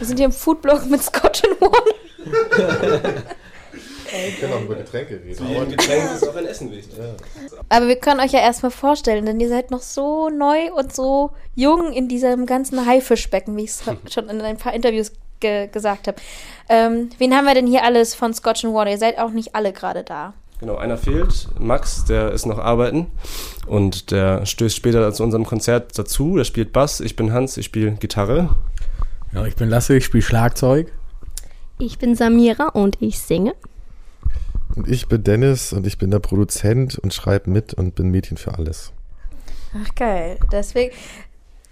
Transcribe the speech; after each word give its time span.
Wir 0.00 0.06
sind 0.06 0.16
hier 0.16 0.26
im 0.26 0.32
Foodblog 0.32 0.86
mit 0.86 1.02
Scotch 1.02 1.42
and 1.44 1.60
One. 1.60 1.72
Wir 4.10 4.32
können 4.40 4.52
auch 4.54 4.62
über 4.62 4.76
Getränke 4.76 5.20
reden. 5.22 5.44
Aber 5.44 5.66
Getränke 5.66 6.14
ist 6.14 6.26
auch 6.26 6.34
ein 6.34 6.46
Essen 6.46 6.72
wichtig. 6.72 6.94
Aber 7.68 7.86
wir 7.86 7.96
können 7.96 8.18
euch 8.20 8.32
ja 8.32 8.40
erstmal 8.40 8.70
vorstellen, 8.70 9.26
denn 9.26 9.38
ihr 9.38 9.50
seid 9.50 9.70
noch 9.70 9.82
so 9.82 10.30
neu 10.30 10.72
und 10.72 10.94
so 10.94 11.32
jung 11.54 11.92
in 11.92 12.08
diesem 12.08 12.46
ganzen 12.46 12.86
Haifischbecken, 12.86 13.54
wie 13.58 13.64
ich 13.64 13.70
es 13.70 13.82
schon 14.12 14.30
in 14.30 14.40
ein 14.40 14.56
paar 14.56 14.72
Interviews 14.72 15.12
ge 15.38 15.68
gesagt 15.68 16.08
habe. 16.08 16.16
Ähm, 16.70 17.10
wen 17.18 17.36
haben 17.36 17.44
wir 17.44 17.52
denn 17.52 17.66
hier 17.66 17.84
alles 17.84 18.14
von 18.14 18.32
Scotch 18.32 18.64
and 18.64 18.72
Water? 18.72 18.90
Ihr 18.90 18.98
seid 18.98 19.18
auch 19.18 19.32
nicht 19.32 19.54
alle 19.54 19.74
gerade 19.74 20.02
da. 20.02 20.32
Genau, 20.60 20.76
einer 20.76 20.96
fehlt, 20.96 21.48
Max, 21.58 22.06
der 22.06 22.32
ist 22.32 22.46
noch 22.46 22.58
arbeiten 22.58 23.06
und 23.66 24.10
der 24.10 24.44
stößt 24.46 24.76
später 24.76 25.12
zu 25.12 25.22
unserem 25.22 25.44
Konzert 25.44 25.98
dazu. 25.98 26.36
Der 26.36 26.44
spielt 26.44 26.72
Bass, 26.72 27.00
ich 27.00 27.16
bin 27.16 27.34
Hans, 27.34 27.58
ich 27.58 27.66
spiele 27.66 27.92
Gitarre. 27.92 28.56
Ja, 29.32 29.46
ich 29.46 29.54
bin 29.54 29.68
Lasse, 29.68 29.96
ich 29.96 30.04
spiele 30.04 30.22
Schlagzeug. 30.22 30.92
Ich 31.78 31.98
bin 31.98 32.14
Samira 32.14 32.68
und 32.68 33.00
ich 33.00 33.18
singe. 33.20 33.54
Und 34.74 34.88
ich 34.88 35.08
bin 35.08 35.22
Dennis 35.22 35.72
und 35.72 35.86
ich 35.86 35.98
bin 35.98 36.10
der 36.10 36.18
Produzent 36.18 36.98
und 36.98 37.14
schreibe 37.14 37.50
mit 37.50 37.74
und 37.74 37.94
bin 37.94 38.10
Mädchen 38.10 38.36
für 38.36 38.54
alles. 38.54 38.92
Ach 39.74 39.94
geil. 39.94 40.38
Deswegen 40.50 40.92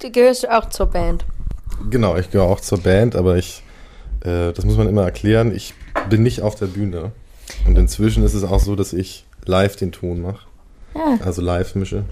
du 0.00 0.10
gehörst 0.10 0.48
auch 0.48 0.68
zur 0.68 0.86
Band. 0.86 1.24
Genau, 1.90 2.16
ich 2.16 2.30
gehöre 2.30 2.46
auch 2.46 2.60
zur 2.60 2.78
Band, 2.78 3.16
aber 3.16 3.36
ich, 3.36 3.62
äh, 4.20 4.52
das 4.52 4.64
muss 4.64 4.77
man 4.77 4.88
immer 4.88 5.04
erklären, 5.04 5.54
ich 5.54 5.74
bin 6.08 6.22
nicht 6.22 6.42
auf 6.42 6.54
der 6.54 6.66
Bühne. 6.66 7.12
Und 7.66 7.77
inzwischen 7.77 8.24
ist 8.24 8.34
es 8.34 8.44
auch 8.44 8.60
so, 8.60 8.77
dass 8.77 8.92
ich 8.92 9.27
live 9.44 9.77
den 9.77 9.92
Ton 9.92 10.20
mache. 10.20 10.46
Ja. 10.94 11.18
Also 11.24 11.42
live 11.42 11.74
mische. 11.74 12.04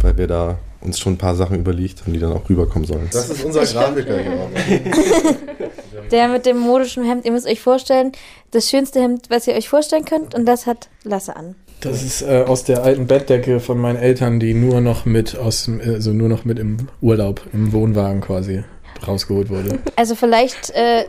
Weil 0.00 0.16
wir 0.16 0.26
da 0.26 0.58
uns 0.84 0.98
schon 0.98 1.14
ein 1.14 1.18
paar 1.18 1.34
Sachen 1.34 1.58
überlegt 1.58 2.02
haben, 2.02 2.12
die 2.12 2.18
dann 2.18 2.32
auch 2.32 2.48
rüberkommen 2.48 2.86
sollen. 2.86 3.08
Das 3.12 3.30
ist 3.30 3.44
unser 3.44 3.64
Grafiker 3.64 4.18
hier. 4.18 4.80
Der 6.10 6.28
mit 6.28 6.44
dem 6.44 6.58
modischen 6.58 7.04
Hemd, 7.04 7.24
ihr 7.24 7.32
müsst 7.32 7.46
euch 7.46 7.60
vorstellen, 7.60 8.12
das 8.50 8.68
schönste 8.68 9.00
Hemd, 9.00 9.26
was 9.30 9.46
ihr 9.46 9.54
euch 9.54 9.68
vorstellen 9.68 10.04
könnt, 10.04 10.34
und 10.34 10.44
das 10.44 10.66
hat 10.66 10.88
Lasse 11.04 11.36
an. 11.36 11.54
Das 11.80 12.02
ist 12.02 12.22
äh, 12.22 12.44
aus 12.46 12.64
der 12.64 12.84
alten 12.84 13.06
Bettdecke 13.06 13.60
von 13.60 13.78
meinen 13.78 13.96
Eltern, 13.96 14.38
die 14.38 14.54
nur 14.54 14.80
noch 14.80 15.04
mit 15.04 15.36
aus 15.36 15.64
dem, 15.64 15.80
also 15.80 16.12
nur 16.12 16.28
noch 16.28 16.44
mit 16.44 16.58
im 16.58 16.88
Urlaub, 17.00 17.40
im 17.52 17.72
Wohnwagen 17.72 18.20
quasi 18.20 18.62
rausgeholt 19.06 19.50
wurde. 19.50 19.78
Also 19.96 20.14
vielleicht 20.14 20.70
äh, 20.70 21.06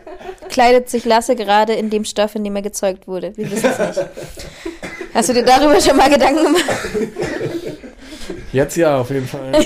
kleidet 0.49 0.89
sich 0.89 1.05
Lasse 1.05 1.35
gerade 1.35 1.73
in 1.73 1.89
dem 1.89 2.05
Stoff, 2.05 2.35
in 2.35 2.43
dem 2.43 2.55
er 2.55 2.61
gezeugt 2.61 3.07
wurde. 3.07 3.33
Wir 3.35 3.51
wissen 3.51 3.69
es 3.69 3.97
nicht. 3.97 4.07
Hast 5.13 5.29
du 5.29 5.33
dir 5.33 5.43
darüber 5.43 5.79
schon 5.79 5.95
mal 5.95 6.09
Gedanken 6.09 6.43
gemacht? 6.43 6.65
Jetzt 8.53 8.77
ja, 8.77 8.97
auf 8.99 9.09
jeden 9.09 9.27
Fall. 9.27 9.51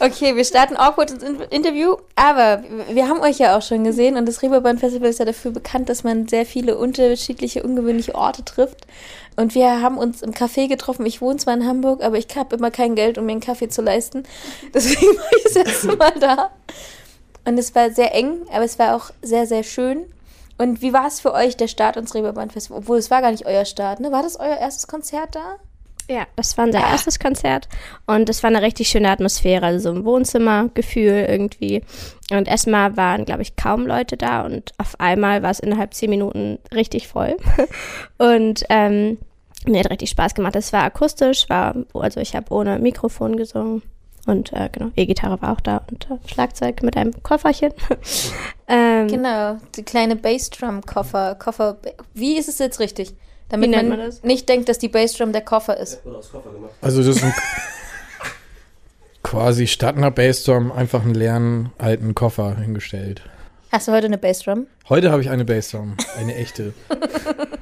Okay, 0.00 0.36
wir 0.36 0.44
starten 0.44 0.76
awkward 0.76 1.10
ins 1.10 1.24
In- 1.24 1.40
Interview, 1.50 1.96
aber 2.14 2.62
wir 2.88 3.08
haben 3.08 3.18
euch 3.20 3.38
ja 3.38 3.58
auch 3.58 3.62
schon 3.62 3.82
gesehen 3.82 4.16
und 4.16 4.26
das 4.26 4.42
Reeperbahn 4.42 4.78
Festival 4.78 5.08
ist 5.08 5.18
ja 5.18 5.24
dafür 5.24 5.50
bekannt, 5.50 5.88
dass 5.88 6.04
man 6.04 6.28
sehr 6.28 6.46
viele 6.46 6.78
unterschiedliche, 6.78 7.64
ungewöhnliche 7.64 8.14
Orte 8.14 8.44
trifft. 8.44 8.86
Und 9.34 9.56
wir 9.56 9.82
haben 9.82 9.98
uns 9.98 10.22
im 10.22 10.30
Café 10.34 10.68
getroffen. 10.68 11.04
Ich 11.04 11.20
wohne 11.20 11.38
zwar 11.38 11.54
in 11.54 11.66
Hamburg, 11.66 12.04
aber 12.04 12.16
ich 12.16 12.28
habe 12.36 12.54
immer 12.54 12.70
kein 12.70 12.94
Geld, 12.94 13.18
um 13.18 13.26
mir 13.26 13.32
einen 13.32 13.40
Kaffee 13.40 13.70
zu 13.70 13.82
leisten. 13.82 14.22
Deswegen 14.72 15.16
war 15.16 15.30
ich 15.36 15.42
das 15.42 15.56
erste 15.56 15.96
Mal 15.96 16.12
da. 16.20 16.50
Und 17.44 17.58
es 17.58 17.74
war 17.74 17.90
sehr 17.90 18.14
eng, 18.14 18.42
aber 18.52 18.64
es 18.64 18.78
war 18.78 18.94
auch 18.94 19.10
sehr, 19.20 19.48
sehr 19.48 19.64
schön. 19.64 20.04
Und 20.58 20.80
wie 20.80 20.92
war 20.92 21.08
es 21.08 21.18
für 21.18 21.32
euch, 21.34 21.56
der 21.56 21.66
Start 21.66 21.96
ins 21.96 22.14
Reeperbahn 22.14 22.50
Festival? 22.50 22.78
Obwohl, 22.78 22.98
es 22.98 23.10
war 23.10 23.20
gar 23.20 23.32
nicht 23.32 23.46
euer 23.46 23.64
Start, 23.64 23.98
ne? 23.98 24.12
War 24.12 24.22
das 24.22 24.38
euer 24.38 24.58
erstes 24.58 24.86
Konzert 24.86 25.34
da? 25.34 25.56
Ja, 26.10 26.26
das 26.36 26.56
war 26.56 26.64
unser 26.64 26.80
erstes 26.80 27.18
Konzert 27.18 27.68
und 28.06 28.30
es 28.30 28.42
war 28.42 28.48
eine 28.48 28.62
richtig 28.62 28.88
schöne 28.88 29.10
Atmosphäre, 29.10 29.66
also 29.66 29.90
so 29.90 29.94
ein 29.94 30.06
Wohnzimmergefühl 30.06 31.26
irgendwie. 31.28 31.82
Und 32.30 32.48
erstmal 32.48 32.96
waren, 32.96 33.26
glaube 33.26 33.42
ich, 33.42 33.56
kaum 33.56 33.86
Leute 33.86 34.16
da 34.16 34.40
und 34.40 34.72
auf 34.78 34.98
einmal 35.00 35.42
war 35.42 35.50
es 35.50 35.60
innerhalb 35.60 35.92
zehn 35.92 36.08
Minuten 36.08 36.58
richtig 36.74 37.08
voll. 37.08 37.36
Und 38.18 38.64
ähm, 38.68 39.18
mir 39.66 39.80
hat 39.80 39.90
richtig 39.90 40.10
Spaß 40.10 40.34
gemacht. 40.34 40.56
Es 40.56 40.72
war 40.72 40.82
akustisch, 40.82 41.48
war, 41.48 41.74
also 41.94 42.20
ich 42.20 42.34
habe 42.34 42.52
ohne 42.52 42.78
Mikrofon 42.78 43.36
gesungen. 43.36 43.82
Und 44.26 44.52
äh, 44.52 44.68
genau, 44.70 44.90
E-Gitarre 44.94 45.40
war 45.40 45.54
auch 45.54 45.60
da 45.60 45.82
und 45.90 46.10
äh, 46.10 46.28
Schlagzeug 46.28 46.82
mit 46.82 46.98
einem 46.98 47.22
Kofferchen. 47.22 47.72
ähm, 48.68 49.08
Genau, 49.08 49.56
die 49.74 49.82
kleine 49.82 50.16
Bassdrum-Koffer. 50.16 51.34
Koffer. 51.36 51.78
Wie 52.12 52.36
ist 52.36 52.48
es 52.48 52.58
jetzt 52.58 52.78
richtig? 52.78 53.14
Damit 53.48 53.70
man, 53.70 53.88
man 53.88 53.98
das? 53.98 54.22
nicht 54.22 54.48
denkt, 54.48 54.68
dass 54.68 54.78
die 54.78 54.88
Bassdrum 54.88 55.32
der 55.32 55.42
Koffer 55.42 55.76
ist. 55.76 56.02
Koffer. 56.04 56.42
Also 56.80 57.02
das 57.02 57.16
ist 57.16 57.24
ein 57.24 57.34
quasi 59.22 59.66
statt 59.66 59.96
einer 59.96 60.10
Bassdrum 60.10 60.70
einfach 60.70 61.02
einen 61.02 61.14
leeren 61.14 61.72
alten 61.78 62.14
Koffer 62.14 62.56
hingestellt. 62.56 63.22
Hast 63.70 63.88
du 63.88 63.92
heute 63.92 64.06
eine 64.06 64.18
Bassdrum? 64.18 64.66
Heute 64.88 65.10
habe 65.10 65.22
ich 65.22 65.30
eine 65.30 65.44
Bassdrum, 65.44 65.96
eine 66.18 66.34
echte. 66.34 66.72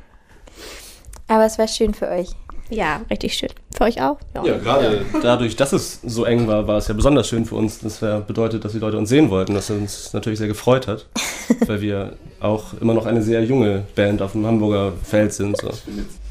Aber 1.29 1.45
es 1.45 1.59
war 1.59 1.67
schön 1.67 1.95
für 1.95 2.09
euch. 2.09 2.31
Ja, 2.71 3.01
richtig 3.11 3.35
schön. 3.35 3.51
Für 3.77 3.85
euch 3.85 4.01
auch? 4.03 4.19
Ja, 4.35 4.57
gerade 4.59 5.05
dadurch, 5.23 5.57
dass 5.57 5.73
es 5.73 6.01
so 6.05 6.25
eng 6.25 6.47
war, 6.47 6.67
war 6.67 6.79
es 6.79 6.89
ja 6.89 6.95
besonders 6.95 7.29
schön 7.29 7.45
für 7.45 7.55
uns. 7.55 7.79
Das 7.79 8.01
bedeutet, 8.27 8.65
dass 8.65 8.73
die 8.73 8.79
Leute 8.79 8.97
uns 8.99 9.09
sehen 9.09 9.31
wollten, 9.31 9.55
was 9.55 9.71
uns 9.71 10.13
natürlich 10.13 10.39
sehr 10.39 10.49
gefreut 10.49 10.87
hat, 10.87 11.07
weil 11.67 11.81
wir 11.81 12.15
auch 12.41 12.75
immer 12.81 12.95
noch 12.95 13.07
eine 13.07 13.23
sehr 13.23 13.45
junge 13.45 13.85
Band 13.95 14.23
auf 14.23 14.33
dem 14.33 14.47
Hamburger 14.47 14.93
Feld 15.03 15.33
sind. 15.33 15.57
So. 15.57 15.71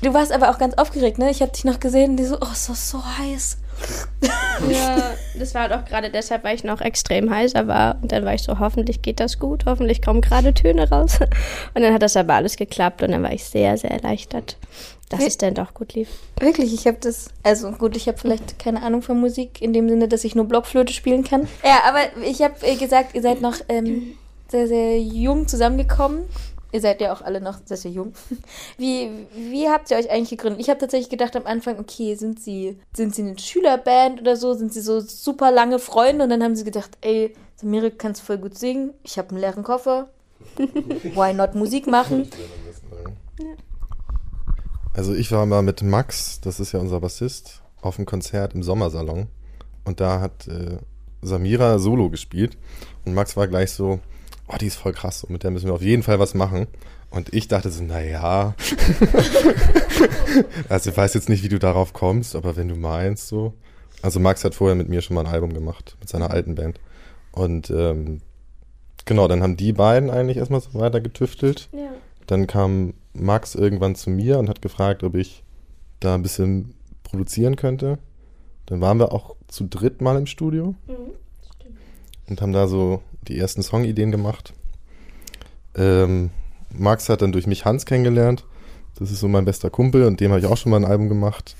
Du 0.01 0.13
warst 0.13 0.31
aber 0.31 0.49
auch 0.49 0.57
ganz 0.57 0.75
aufgeregt, 0.75 1.17
ne? 1.17 1.31
Ich 1.31 1.41
habe 1.41 1.51
dich 1.51 1.65
noch 1.65 1.79
gesehen 1.79 2.17
die 2.17 2.25
so, 2.25 2.37
oh, 2.41 2.47
es 2.51 2.69
ist 2.69 2.89
so 2.89 3.01
heiß. 3.03 3.57
Ja, 4.71 5.13
das 5.37 5.53
war 5.53 5.67
doch 5.69 5.85
gerade 5.85 6.09
deshalb, 6.09 6.43
weil 6.43 6.55
ich 6.55 6.63
noch 6.63 6.81
extrem 6.81 7.29
heißer 7.29 7.67
war. 7.67 7.97
Und 8.01 8.11
dann 8.11 8.25
war 8.25 8.33
ich 8.33 8.43
so, 8.43 8.59
hoffentlich 8.59 9.01
geht 9.01 9.19
das 9.19 9.37
gut, 9.39 9.65
hoffentlich 9.65 10.01
kommen 10.01 10.21
gerade 10.21 10.53
Töne 10.53 10.89
raus. 10.89 11.19
Und 11.73 11.81
dann 11.81 11.93
hat 11.93 12.01
das 12.01 12.15
aber 12.15 12.35
alles 12.35 12.55
geklappt 12.55 13.03
und 13.03 13.11
dann 13.11 13.21
war 13.21 13.33
ich 13.33 13.43
sehr, 13.43 13.77
sehr 13.77 13.91
erleichtert, 13.91 14.57
dass 15.09 15.19
Wie- 15.19 15.27
es 15.27 15.37
dann 15.37 15.53
doch 15.53 15.73
gut 15.73 15.93
lief. 15.93 16.07
Wirklich, 16.39 16.73
ich 16.73 16.87
habe 16.87 16.97
das, 17.01 17.29
also 17.43 17.71
gut, 17.71 17.95
ich 17.97 18.07
habe 18.07 18.17
vielleicht 18.17 18.57
keine 18.57 18.81
Ahnung 18.81 19.01
von 19.01 19.19
Musik, 19.19 19.61
in 19.61 19.73
dem 19.73 19.89
Sinne, 19.89 20.07
dass 20.07 20.23
ich 20.23 20.35
nur 20.35 20.45
Blockflöte 20.45 20.93
spielen 20.93 21.23
kann. 21.23 21.47
Ja, 21.63 21.79
aber 21.87 21.99
ich 22.25 22.41
habe 22.41 22.55
äh, 22.61 22.75
gesagt, 22.75 23.13
ihr 23.15 23.21
seid 23.21 23.41
noch 23.41 23.55
ähm, 23.69 24.13
sehr, 24.47 24.67
sehr 24.67 24.99
jung 24.99 25.47
zusammengekommen. 25.47 26.23
Ihr 26.71 26.81
seid 26.81 26.99
ja 26.99 27.13
auch 27.13 27.21
alle 27.21 27.39
noch 27.41 27.59
sehr, 27.65 27.77
sehr 27.77 27.91
jung. 27.91 28.13
Wie, 28.77 29.09
wie 29.33 29.69
habt 29.69 29.91
ihr 29.91 29.97
euch 29.97 30.09
eigentlich 30.09 30.31
gegründet? 30.31 30.59
Ich 30.59 30.69
habe 30.69 30.79
tatsächlich 30.79 31.09
gedacht 31.09 31.35
am 31.35 31.45
Anfang, 31.45 31.79
okay, 31.79 32.15
sind 32.15 32.41
sie, 32.41 32.77
sind 32.95 33.15
sie 33.15 33.21
eine 33.21 33.39
Schülerband 33.39 34.19
oder 34.19 34.35
so? 34.35 34.53
Sind 34.53 34.73
sie 34.73 34.81
so 34.81 34.99
super 34.99 35.51
lange 35.51 35.79
Freunde? 35.79 36.23
Und 36.23 36.29
dann 36.29 36.43
haben 36.43 36.55
sie 36.55 36.65
gedacht, 36.65 36.97
ey, 37.01 37.33
Samira, 37.55 37.89
kannst 37.89 38.21
voll 38.21 38.37
gut 38.37 38.57
singen. 38.57 38.93
Ich 39.03 39.17
habe 39.17 39.29
einen 39.29 39.39
leeren 39.39 39.63
Koffer. 39.63 40.09
Why 40.57 41.33
not 41.33 41.55
Musik 41.55 41.87
machen? 41.87 42.29
Also 44.93 45.13
ich 45.13 45.31
war 45.31 45.45
mal 45.45 45.61
mit 45.61 45.81
Max, 45.81 46.39
das 46.41 46.59
ist 46.59 46.71
ja 46.71 46.79
unser 46.79 46.99
Bassist, 46.99 47.61
auf 47.81 47.97
einem 47.97 48.05
Konzert 48.05 48.53
im 48.53 48.63
Sommersalon. 48.63 49.27
Und 49.83 49.99
da 49.99 50.19
hat 50.19 50.47
äh, 50.47 50.77
Samira 51.21 51.79
Solo 51.79 52.09
gespielt. 52.09 52.57
Und 53.05 53.13
Max 53.13 53.35
war 53.35 53.47
gleich 53.47 53.71
so, 53.71 53.99
oh, 54.47 54.55
die 54.59 54.67
ist 54.67 54.75
voll 54.75 54.93
krass, 54.93 55.21
so, 55.21 55.27
mit 55.29 55.43
der 55.43 55.51
müssen 55.51 55.67
wir 55.67 55.73
auf 55.73 55.81
jeden 55.81 56.03
Fall 56.03 56.19
was 56.19 56.33
machen. 56.33 56.67
Und 57.09 57.33
ich 57.33 57.47
dachte 57.47 57.71
so, 57.71 57.83
naja. 57.83 58.55
also 60.69 60.89
ich 60.89 60.97
weiß 60.97 61.13
jetzt 61.13 61.29
nicht, 61.29 61.43
wie 61.43 61.49
du 61.49 61.59
darauf 61.59 61.93
kommst, 61.93 62.35
aber 62.35 62.55
wenn 62.55 62.67
du 62.67 62.75
meinst, 62.75 63.27
so. 63.27 63.53
Also 64.01 64.19
Max 64.19 64.43
hat 64.43 64.53
vorher 64.53 64.75
mit 64.75 64.89
mir 64.89 65.01
schon 65.01 65.15
mal 65.15 65.25
ein 65.25 65.33
Album 65.33 65.53
gemacht, 65.53 65.97
mit 65.99 66.09
seiner 66.09 66.31
alten 66.31 66.55
Band. 66.55 66.79
Und 67.31 67.69
ähm, 67.69 68.21
genau, 69.05 69.27
dann 69.27 69.41
haben 69.41 69.57
die 69.57 69.73
beiden 69.73 70.09
eigentlich 70.09 70.37
erstmal 70.37 70.61
so 70.61 70.73
weiter 70.73 71.01
getüftelt. 71.01 71.69
Ja. 71.71 71.89
Dann 72.27 72.47
kam 72.47 72.93
Max 73.13 73.55
irgendwann 73.55 73.95
zu 73.95 74.09
mir 74.09 74.39
und 74.39 74.49
hat 74.49 74.61
gefragt, 74.61 75.03
ob 75.03 75.15
ich 75.15 75.43
da 75.99 76.15
ein 76.15 76.21
bisschen 76.21 76.75
produzieren 77.03 77.55
könnte. 77.55 77.97
Dann 78.65 78.81
waren 78.81 78.99
wir 78.99 79.11
auch 79.11 79.35
zu 79.47 79.65
dritt 79.65 80.01
mal 80.01 80.17
im 80.17 80.25
Studio 80.25 80.75
und 82.27 82.41
haben 82.41 82.51
da 82.51 82.67
so 82.67 83.01
die 83.29 83.37
ersten 83.37 83.63
Songideen 83.63 84.11
gemacht. 84.11 84.53
Ähm, 85.75 86.29
Max 86.73 87.09
hat 87.09 87.21
dann 87.21 87.31
durch 87.31 87.47
mich 87.47 87.65
Hans 87.65 87.85
kennengelernt. 87.85 88.45
Das 88.97 89.11
ist 89.11 89.19
so 89.19 89.27
mein 89.27 89.45
bester 89.45 89.69
Kumpel 89.69 90.03
und 90.03 90.19
dem 90.19 90.31
habe 90.31 90.39
ich 90.39 90.45
auch 90.45 90.57
schon 90.57 90.71
mal 90.71 90.77
ein 90.77 90.85
Album 90.85 91.09
gemacht. 91.09 91.55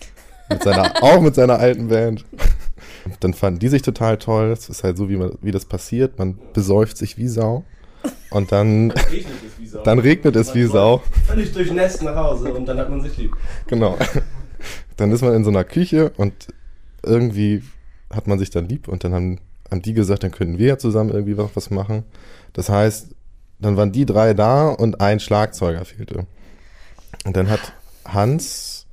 Mit 0.50 0.64
seiner, 0.64 0.94
auch 1.04 1.22
mit 1.22 1.36
seiner 1.36 1.60
alten 1.60 1.90
Band. 1.90 2.26
Dann 3.20 3.34
fanden 3.34 3.60
die 3.60 3.68
sich 3.68 3.82
total 3.82 4.18
toll. 4.18 4.52
Es 4.52 4.70
ist 4.70 4.84
halt 4.84 4.98
so, 4.98 5.10
wie, 5.10 5.18
man, 5.18 5.38
wie 5.42 5.52
das 5.52 5.66
passiert. 5.66 6.18
Man 6.18 6.40
besäuft 6.54 6.98
sich 6.98 7.18
wie 7.18 7.28
Sau. 7.28 7.64
Und 8.30 8.52
dann, 8.52 8.92
Regnet 8.92 9.34
es 9.46 9.60
wie 9.60 9.68
Sau. 9.68 9.84
dann 9.84 10.00
regnet 10.00 10.36
es 10.36 10.56
wie 10.56 10.66
Sau. 10.66 11.02
Völlig 11.28 11.52
durchnässt 11.54 12.04
nach 12.04 12.16
Hause 12.16 12.54
und 12.54 12.66
dann 12.66 12.78
hat 12.78 12.90
man 12.90 13.02
sich 13.02 13.18
lieb. 13.18 13.36
Genau. 13.68 13.98
Dann 14.98 15.12
ist 15.12 15.22
man 15.22 15.34
in 15.34 15.44
so 15.44 15.50
einer 15.50 15.64
Küche 15.64 16.12
und 16.18 16.34
irgendwie 17.04 17.64
hat 18.14 18.28
man 18.28 18.40
sich 18.40 18.50
dann 18.50 18.68
lieb 18.68 18.88
und 18.88 19.04
dann 19.04 19.14
haben, 19.14 19.40
haben 19.76 19.82
die 19.82 19.94
gesagt, 19.94 20.24
dann 20.24 20.32
könnten 20.32 20.58
wir 20.58 20.68
ja 20.68 20.78
zusammen 20.78 21.12
irgendwie 21.12 21.38
was, 21.38 21.50
was 21.54 21.70
machen. 21.70 22.04
Das 22.54 22.70
heißt, 22.70 23.10
dann 23.60 23.78
waren 23.78 23.92
die 23.92 24.06
drei 24.06 24.34
da 24.34 24.70
und 24.70 25.02
ein 25.02 25.20
Schlagzeuger 25.20 25.84
fehlte. 25.86 26.26
Und 27.26 27.36
dann 27.36 27.50
hat 27.50 27.74
Hans 28.06 28.86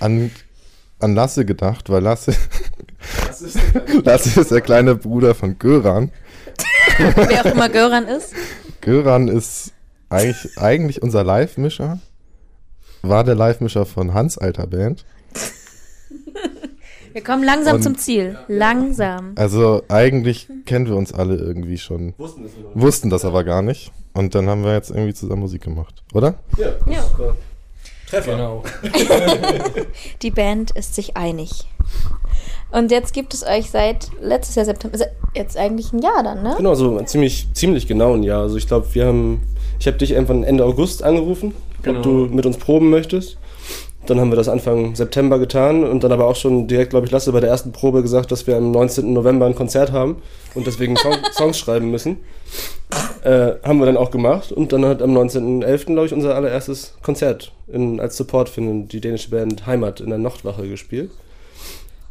an, 0.00 0.30
an 1.00 1.14
Lasse 1.14 1.44
gedacht, 1.44 1.90
weil 1.90 2.02
Lasse, 2.02 2.34
Das 3.26 3.42
ist 3.42 3.58
Lasse 4.04 4.40
ist 4.40 4.50
der 4.50 4.60
kleine 4.60 4.94
Bruder 4.94 5.34
von 5.34 5.58
Göran. 5.58 6.12
Wer 6.98 7.40
auch 7.40 7.52
immer 7.52 7.68
Göran 7.68 8.06
ist. 8.06 8.34
Göran 8.80 9.28
ist 9.28 9.72
eigentlich, 10.08 10.58
eigentlich 10.58 11.02
unser 11.02 11.24
Live-Mischer. 11.24 11.98
War 13.02 13.24
der 13.24 13.34
Live-Mischer 13.34 13.86
von 13.86 14.14
Hans 14.14 14.38
alter 14.38 14.66
Band. 14.66 15.04
Wir 17.18 17.24
kommen 17.24 17.42
langsam 17.42 17.74
Und- 17.74 17.82
zum 17.82 17.98
Ziel. 17.98 18.38
Langsam. 18.46 19.32
Also 19.34 19.82
eigentlich 19.88 20.46
kennen 20.66 20.86
wir 20.86 20.94
uns 20.94 21.12
alle 21.12 21.34
irgendwie 21.34 21.76
schon. 21.76 22.14
Wussten 22.16 22.44
das. 22.44 22.52
Wussten 22.74 23.10
das 23.10 23.24
aber 23.24 23.42
gar 23.42 23.60
nicht. 23.60 23.90
Und 24.14 24.36
dann 24.36 24.48
haben 24.48 24.62
wir 24.62 24.72
jetzt 24.74 24.90
irgendwie 24.90 25.14
zusammen 25.14 25.40
Musik 25.40 25.62
gemacht, 25.64 26.04
oder? 26.14 26.34
Ja, 26.56 26.68
Ja. 26.88 27.04
Treffer. 28.08 28.36
Genau. 28.36 28.62
Die 30.22 30.30
Band 30.30 30.70
ist 30.70 30.94
sich 30.94 31.16
einig. 31.16 31.66
Und 32.70 32.92
jetzt 32.92 33.12
gibt 33.14 33.34
es 33.34 33.44
euch 33.44 33.68
seit 33.68 34.10
letztes 34.22 34.54
Jahr 34.54 34.64
September, 34.66 34.96
jetzt 35.34 35.56
eigentlich 35.56 35.92
ein 35.92 36.00
Jahr 36.00 36.22
dann, 36.22 36.44
ne? 36.44 36.54
Genau, 36.56 36.76
so 36.76 37.00
ziemlich, 37.02 37.48
ziemlich 37.52 37.88
genau 37.88 38.14
ein 38.14 38.22
Jahr. 38.22 38.42
Also 38.42 38.58
ich 38.58 38.68
glaube, 38.68 38.86
wir 38.94 39.06
haben, 39.06 39.42
ich 39.80 39.88
habe 39.88 39.98
dich 39.98 40.12
irgendwann 40.12 40.44
Ende 40.44 40.64
August 40.64 41.02
angerufen, 41.02 41.52
Genau. 41.82 41.98
ob 41.98 42.04
du 42.04 42.10
mit 42.32 42.46
uns 42.46 42.58
proben 42.58 42.90
möchtest. 42.90 43.38
Dann 44.08 44.18
haben 44.20 44.30
wir 44.32 44.36
das 44.36 44.48
Anfang 44.48 44.94
September 44.94 45.38
getan 45.38 45.84
und 45.84 46.02
dann 46.02 46.12
aber 46.12 46.26
auch 46.26 46.36
schon 46.36 46.66
direkt, 46.66 46.90
glaube 46.90 47.04
ich, 47.06 47.12
Lasse 47.12 47.30
bei 47.30 47.40
der 47.40 47.50
ersten 47.50 47.72
Probe 47.72 48.02
gesagt, 48.02 48.32
dass 48.32 48.46
wir 48.46 48.56
am 48.56 48.70
19. 48.70 49.12
November 49.12 49.44
ein 49.46 49.54
Konzert 49.54 49.92
haben 49.92 50.22
und 50.54 50.66
deswegen 50.66 50.96
Song, 50.96 51.14
Songs 51.32 51.58
schreiben 51.58 51.90
müssen. 51.90 52.16
Äh, 53.22 53.52
haben 53.62 53.78
wir 53.78 53.86
dann 53.86 53.98
auch 53.98 54.10
gemacht 54.10 54.50
und 54.50 54.72
dann 54.72 54.84
hat 54.86 55.02
am 55.02 55.16
19.11. 55.16 55.84
glaube 55.86 56.06
ich 56.06 56.12
unser 56.14 56.34
allererstes 56.34 56.94
Konzert 57.02 57.52
in, 57.66 58.00
als 58.00 58.16
Support 58.16 58.48
für 58.48 58.62
die 58.62 59.00
dänische 59.00 59.30
Band 59.30 59.66
Heimat 59.66 60.00
in 60.00 60.08
der 60.08 60.18
Nachtwache 60.18 60.66
gespielt. 60.66 61.10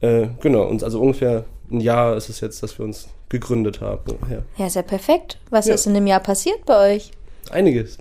Äh, 0.02 0.28
genau, 0.42 0.64
und 0.68 0.84
also 0.84 1.02
ungefähr 1.02 1.46
ein 1.72 1.80
Jahr 1.82 2.16
ist 2.16 2.30
es 2.30 2.42
jetzt, 2.42 2.62
dass 2.62 2.78
wir 2.78 2.86
uns 2.86 3.08
gegründet 3.30 3.82
haben. 3.82 4.18
Ja. 4.30 4.38
Ja, 4.58 4.68
ist 4.68 4.76
ja 4.76 4.84
perfekt. 4.84 5.40
Was 5.50 5.66
Ja. 5.66 5.74
ist 5.74 5.88
in 5.88 5.94
dem 5.96 6.06
Jahr 6.08 6.20
passiert 6.20 6.64
bei 6.66 6.96
euch? 6.96 7.12
Einiges. 7.50 7.98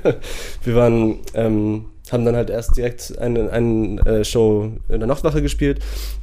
wir 0.64 0.74
waren, 0.74 1.18
ähm, 1.34 1.86
haben 2.12 2.24
dann 2.24 2.36
halt 2.36 2.50
erst 2.50 2.76
direkt 2.76 3.18
eine, 3.18 3.50
eine 3.50 4.00
äh, 4.06 4.24
Show 4.24 4.72
in 4.88 5.00
der 5.00 5.06
Nachtwache 5.06 5.42
gespielt. 5.42 5.80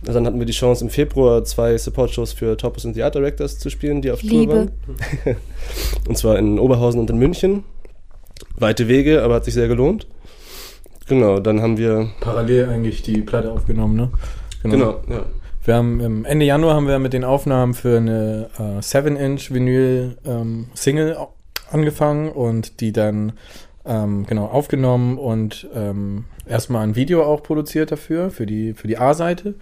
Und 0.08 0.14
dann 0.14 0.26
hatten 0.26 0.40
wir 0.40 0.46
die 0.46 0.54
Chance 0.54 0.84
im 0.86 0.90
Februar 0.90 1.44
zwei 1.44 1.78
Support-Shows 1.78 2.34
für 2.34 2.56
Topos 2.58 2.86
and 2.86 2.96
the 2.96 3.04
Art 3.04 3.16
Directors 3.16 3.60
zu 3.60 3.70
spielen, 3.70 4.02
die 4.02 4.12
auf 4.12 4.22
Tour 4.22 4.30
Liebe. 4.30 4.54
waren. 4.54 4.72
und 6.08 6.18
zwar 6.18 6.38
in 6.38 6.60
Oberhausen 6.60 7.00
und 7.00 7.10
in 7.10 7.18
München. 7.18 7.64
Weite 8.58 8.88
Wege, 8.88 9.24
aber 9.24 9.36
hat 9.36 9.46
sich 9.46 9.54
sehr 9.54 9.68
gelohnt. 9.68 10.08
Genau, 11.08 11.40
dann 11.40 11.62
haben 11.62 11.78
wir, 11.78 12.10
Parallel 12.22 12.70
eigentlich 12.70 13.02
die 13.02 13.22
Platte 13.22 13.52
aufgenommen, 13.52 13.96
ne? 13.96 14.12
genau, 14.64 15.02
ja. 15.10 15.26
Wir 15.66 15.76
haben 15.76 16.02
im 16.02 16.26
Ende 16.26 16.46
Januar 16.46 16.76
haben 16.76 16.88
wir 16.88 17.00
mit 17.00 17.14
den 17.14 17.24
Aufnahmen 17.24 17.74
für 17.74 17.98
eine 17.98 18.50
äh, 18.58 18.80
7-Inch 18.80 19.54
Vinyl 19.54 20.18
ähm, 20.26 20.68
Single 20.74 21.18
angefangen 21.72 22.30
und 22.30 22.82
die 22.82 22.92
dann 22.92 23.34
ähm, 23.86 24.26
genau 24.26 24.46
aufgenommen 24.46 25.18
und 25.18 25.68
ähm, 25.76 26.26
erstmal 26.48 26.84
ein 26.84 26.96
Video 26.96 27.24
auch 27.24 27.44
produziert 27.44 27.92
dafür, 27.92 28.30
für 28.30 28.46
die, 28.46 28.74
für 28.74 28.88
die 28.88 28.98
A-Seite. 28.98 29.56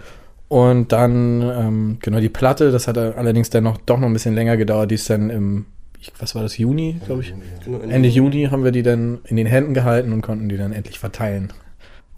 Und 0.48 0.92
dann, 0.92 1.42
ähm, 1.42 1.98
genau, 2.02 2.20
die 2.20 2.30
Platte, 2.30 2.72
das 2.72 2.88
hat 2.88 2.98
allerdings 2.98 3.50
dann 3.50 3.64
noch 3.64 3.78
doch 3.78 3.98
noch 3.98 4.08
ein 4.08 4.14
bisschen 4.14 4.36
länger 4.36 4.58
gedauert, 4.58 4.92
die 4.92 4.96
ist 4.96 5.10
dann 5.10 5.30
im, 5.30 5.66
ich, 6.00 6.12
was 6.20 6.36
war 6.36 6.42
das, 6.42 6.58
Juni, 6.58 7.00
glaube 7.06 7.22
ich? 7.22 7.34
genau 7.64 7.80
Ende 7.80 8.10
Juni 8.10 8.48
haben 8.52 8.64
wir 8.64 8.72
die 8.72 8.84
dann 8.84 9.20
in 9.26 9.38
den 9.38 9.48
Händen 9.48 9.74
gehalten 9.74 10.12
und 10.12 10.22
konnten 10.22 10.50
die 10.50 10.58
dann 10.58 10.74
endlich 10.74 11.00
verteilen. 11.00 11.54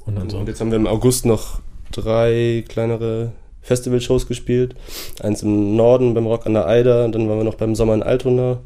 Und 0.06 0.16
dann 0.16 0.30
so. 0.30 0.38
Und 0.38 0.48
jetzt 0.48 0.62
haben 0.62 0.72
wir 0.72 0.78
im 0.78 0.88
August 0.88 1.26
noch 1.26 1.60
drei 1.92 2.64
kleinere 2.68 3.34
Festivalshows 3.62 4.28
gespielt. 4.28 4.76
Eins 5.22 5.44
im 5.44 5.76
Norden 5.76 6.14
beim 6.14 6.26
Rock 6.26 6.46
an 6.46 6.54
der 6.54 6.68
Eider, 6.68 7.08
dann 7.10 7.30
waren 7.30 7.38
wir 7.38 7.44
noch 7.44 7.56
beim 7.56 7.76
Sommer 7.76 7.94
in 7.94 8.04
Altona. 8.04 8.60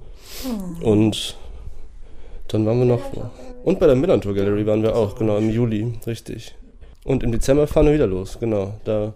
Und 0.81 1.37
dann 2.47 2.65
waren 2.65 2.79
wir 2.79 2.85
noch. 2.85 3.01
Und 3.63 3.79
bei 3.79 3.87
der 3.87 3.95
Millantor 3.95 4.33
Gallery 4.33 4.65
waren 4.65 4.83
wir 4.83 4.95
auch, 4.95 5.15
genau, 5.15 5.37
im 5.37 5.49
Juli, 5.49 5.93
richtig. 6.05 6.55
Und 7.03 7.23
im 7.23 7.31
Dezember 7.31 7.67
fahren 7.67 7.85
wir 7.85 7.93
wieder 7.93 8.07
los, 8.07 8.37
genau. 8.39 8.73
Da 8.83 9.13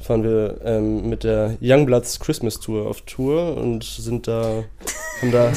fahren 0.00 0.22
wir 0.22 0.60
ähm, 0.64 1.08
mit 1.08 1.24
der 1.24 1.56
Youngbloods 1.60 2.20
Christmas 2.20 2.58
Tour 2.58 2.86
auf 2.86 3.02
Tour 3.02 3.56
und 3.56 3.84
sind 3.84 4.26
da, 4.26 4.64
haben 5.20 5.30
da 5.30 5.52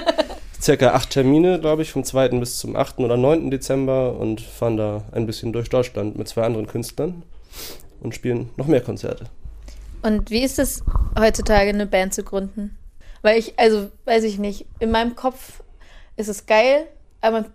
circa 0.60 0.92
acht 0.92 1.10
Termine, 1.10 1.60
glaube 1.60 1.82
ich, 1.82 1.92
vom 1.92 2.04
2. 2.04 2.28
bis 2.40 2.58
zum 2.58 2.74
8. 2.74 3.00
oder 3.00 3.16
9. 3.16 3.50
Dezember 3.50 4.18
und 4.18 4.40
fahren 4.40 4.76
da 4.76 5.04
ein 5.12 5.26
bisschen 5.26 5.52
durch 5.52 5.68
Deutschland 5.68 6.16
mit 6.16 6.26
zwei 6.26 6.42
anderen 6.42 6.66
Künstlern 6.66 7.22
und 8.00 8.14
spielen 8.14 8.48
noch 8.56 8.66
mehr 8.66 8.80
Konzerte. 8.80 9.26
Und 10.02 10.30
wie 10.30 10.42
ist 10.42 10.58
es 10.58 10.82
heutzutage, 11.18 11.68
eine 11.68 11.86
Band 11.86 12.14
zu 12.14 12.22
gründen? 12.22 12.76
Weil 13.22 13.38
ich, 13.38 13.58
also, 13.58 13.90
weiß 14.04 14.24
ich 14.24 14.38
nicht, 14.38 14.66
in 14.78 14.90
meinem 14.90 15.16
Kopf 15.16 15.62
ist 16.16 16.28
es 16.28 16.46
geil, 16.46 16.86
aber 17.20 17.40
man, 17.40 17.46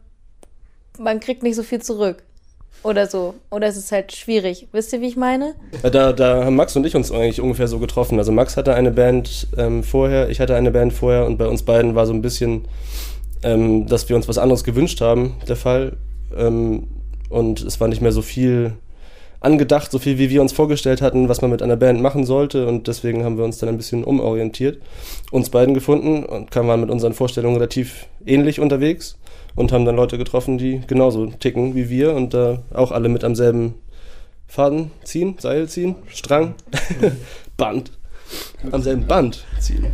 man 0.99 1.19
kriegt 1.19 1.43
nicht 1.43 1.55
so 1.55 1.63
viel 1.63 1.81
zurück. 1.81 2.23
Oder 2.83 3.05
so. 3.05 3.35
Oder 3.51 3.67
es 3.67 3.77
ist 3.77 3.91
halt 3.91 4.11
schwierig. 4.11 4.67
Wisst 4.71 4.91
ihr, 4.91 5.01
wie 5.01 5.07
ich 5.07 5.17
meine? 5.17 5.53
Da, 5.83 6.13
da 6.13 6.45
haben 6.45 6.55
Max 6.55 6.75
und 6.75 6.85
ich 6.85 6.95
uns 6.95 7.11
eigentlich 7.11 7.39
ungefähr 7.39 7.67
so 7.67 7.77
getroffen. 7.77 8.17
Also 8.17 8.31
Max 8.31 8.57
hatte 8.57 8.73
eine 8.73 8.91
Band 8.91 9.47
ähm, 9.55 9.83
vorher, 9.83 10.29
ich 10.29 10.39
hatte 10.39 10.55
eine 10.55 10.71
Band 10.71 10.91
vorher 10.91 11.27
und 11.27 11.37
bei 11.37 11.45
uns 11.45 11.61
beiden 11.61 11.93
war 11.93 12.07
so 12.07 12.13
ein 12.13 12.23
bisschen, 12.23 12.65
ähm, 13.43 13.85
dass 13.85 14.09
wir 14.09 14.15
uns 14.15 14.27
was 14.27 14.39
anderes 14.39 14.63
gewünscht 14.63 14.99
haben, 14.99 15.35
der 15.47 15.57
Fall. 15.57 15.97
Ähm, 16.35 16.87
und 17.29 17.61
es 17.61 17.79
war 17.79 17.87
nicht 17.87 18.01
mehr 18.01 18.11
so 18.11 18.23
viel 18.23 18.73
angedacht, 19.41 19.91
so 19.91 19.99
viel 19.99 20.17
wie 20.17 20.29
wir 20.29 20.41
uns 20.41 20.53
vorgestellt 20.53 21.01
hatten, 21.01 21.27
was 21.27 21.41
man 21.41 21.51
mit 21.51 21.61
einer 21.61 21.75
Band 21.75 22.01
machen 22.01 22.25
sollte. 22.25 22.67
Und 22.67 22.87
deswegen 22.87 23.25
haben 23.25 23.37
wir 23.37 23.43
uns 23.43 23.57
dann 23.57 23.67
ein 23.67 23.77
bisschen 23.77 24.03
umorientiert, 24.03 24.81
uns 25.31 25.49
beiden 25.49 25.73
gefunden 25.73 26.23
und 26.23 26.51
kamen 26.51 26.69
waren 26.69 26.79
mit 26.79 26.89
unseren 26.89 27.13
Vorstellungen 27.13 27.57
relativ 27.57 28.07
ähnlich 28.25 28.59
unterwegs 28.59 29.17
und 29.55 29.73
haben 29.73 29.83
dann 29.83 29.95
Leute 29.95 30.17
getroffen, 30.17 30.57
die 30.57 30.81
genauso 30.87 31.25
ticken 31.25 31.75
wie 31.75 31.89
wir 31.89 32.13
und 32.15 32.33
da 32.33 32.63
auch 32.73 32.91
alle 32.91 33.09
mit 33.09 33.23
am 33.23 33.35
selben 33.35 33.73
Faden 34.47 34.91
ziehen, 35.03 35.35
Seil 35.39 35.67
ziehen, 35.67 35.95
Strang, 36.07 36.55
Band. 37.57 37.91
Am 38.71 38.81
selben 38.81 39.07
Band 39.07 39.45
ziehen. 39.59 39.87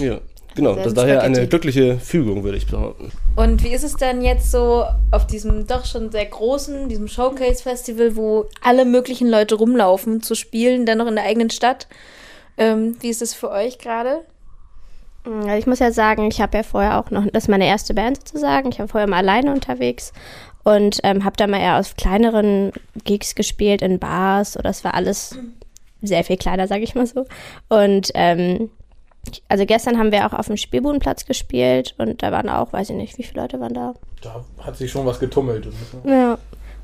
Ja, 0.00 0.20
genau. 0.54 0.74
Das 0.74 0.88
ist 0.88 0.96
daher 0.96 1.22
eine 1.22 1.46
glückliche 1.46 1.98
Fügung, 1.98 2.44
würde 2.44 2.58
ich 2.58 2.66
behaupten. 2.66 3.10
Und 3.36 3.64
wie 3.64 3.74
ist 3.74 3.84
es 3.84 3.96
dann 3.96 4.22
jetzt 4.22 4.50
so 4.50 4.84
auf 5.10 5.26
diesem 5.26 5.66
doch 5.66 5.84
schon 5.84 6.10
sehr 6.10 6.26
großen, 6.26 6.88
diesem 6.88 7.08
Showcase-Festival, 7.08 8.16
wo 8.16 8.46
alle 8.62 8.84
möglichen 8.84 9.28
Leute 9.28 9.56
rumlaufen, 9.56 10.22
zu 10.22 10.34
spielen, 10.34 10.86
dann 10.86 10.98
noch 10.98 11.06
in 11.06 11.16
der 11.16 11.24
eigenen 11.24 11.50
Stadt? 11.50 11.88
Ähm, 12.56 12.96
wie 13.00 13.08
ist 13.08 13.22
es 13.22 13.34
für 13.34 13.50
euch 13.50 13.78
gerade? 13.78 14.20
Also 15.24 15.56
ich 15.56 15.66
muss 15.66 15.78
ja 15.78 15.90
sagen, 15.90 16.28
ich 16.28 16.40
habe 16.40 16.58
ja 16.58 16.62
vorher 16.62 17.00
auch 17.00 17.10
noch, 17.10 17.24
das 17.32 17.44
ist 17.44 17.48
meine 17.48 17.66
erste 17.66 17.94
Band 17.94 18.18
sozusagen. 18.18 18.68
Ich 18.70 18.78
war 18.78 18.88
vorher 18.88 19.08
mal 19.08 19.18
alleine 19.18 19.52
unterwegs 19.52 20.12
und 20.64 21.00
ähm, 21.02 21.24
habe 21.24 21.36
da 21.36 21.46
mal 21.46 21.60
eher 21.60 21.78
aus 21.78 21.96
kleineren 21.96 22.72
Gigs 23.04 23.34
gespielt, 23.34 23.82
in 23.82 23.98
Bars 23.98 24.56
oder 24.58 24.70
es 24.70 24.84
war 24.84 24.94
alles 24.94 25.38
sehr 26.02 26.24
viel 26.24 26.36
kleiner, 26.36 26.68
sage 26.68 26.82
ich 26.82 26.94
mal 26.94 27.06
so. 27.06 27.26
Und 27.68 28.10
ähm, 28.14 28.70
also 29.48 29.66
gestern 29.66 29.98
haben 29.98 30.12
wir 30.12 30.26
auch 30.26 30.32
auf 30.32 30.46
dem 30.46 30.56
Spielbudenplatz 30.56 31.24
gespielt 31.26 31.94
und 31.98 32.22
da 32.22 32.32
waren 32.32 32.48
auch, 32.48 32.72
weiß 32.72 32.90
ich 32.90 32.96
nicht, 32.96 33.18
wie 33.18 33.22
viele 33.22 33.42
Leute 33.42 33.60
waren 33.60 33.74
da. 33.74 33.94
Da 34.22 34.44
hat 34.60 34.76
sich 34.76 34.90
schon 34.90 35.06
was 35.06 35.18
getummelt. 35.18 35.68
Ja. 36.04 36.38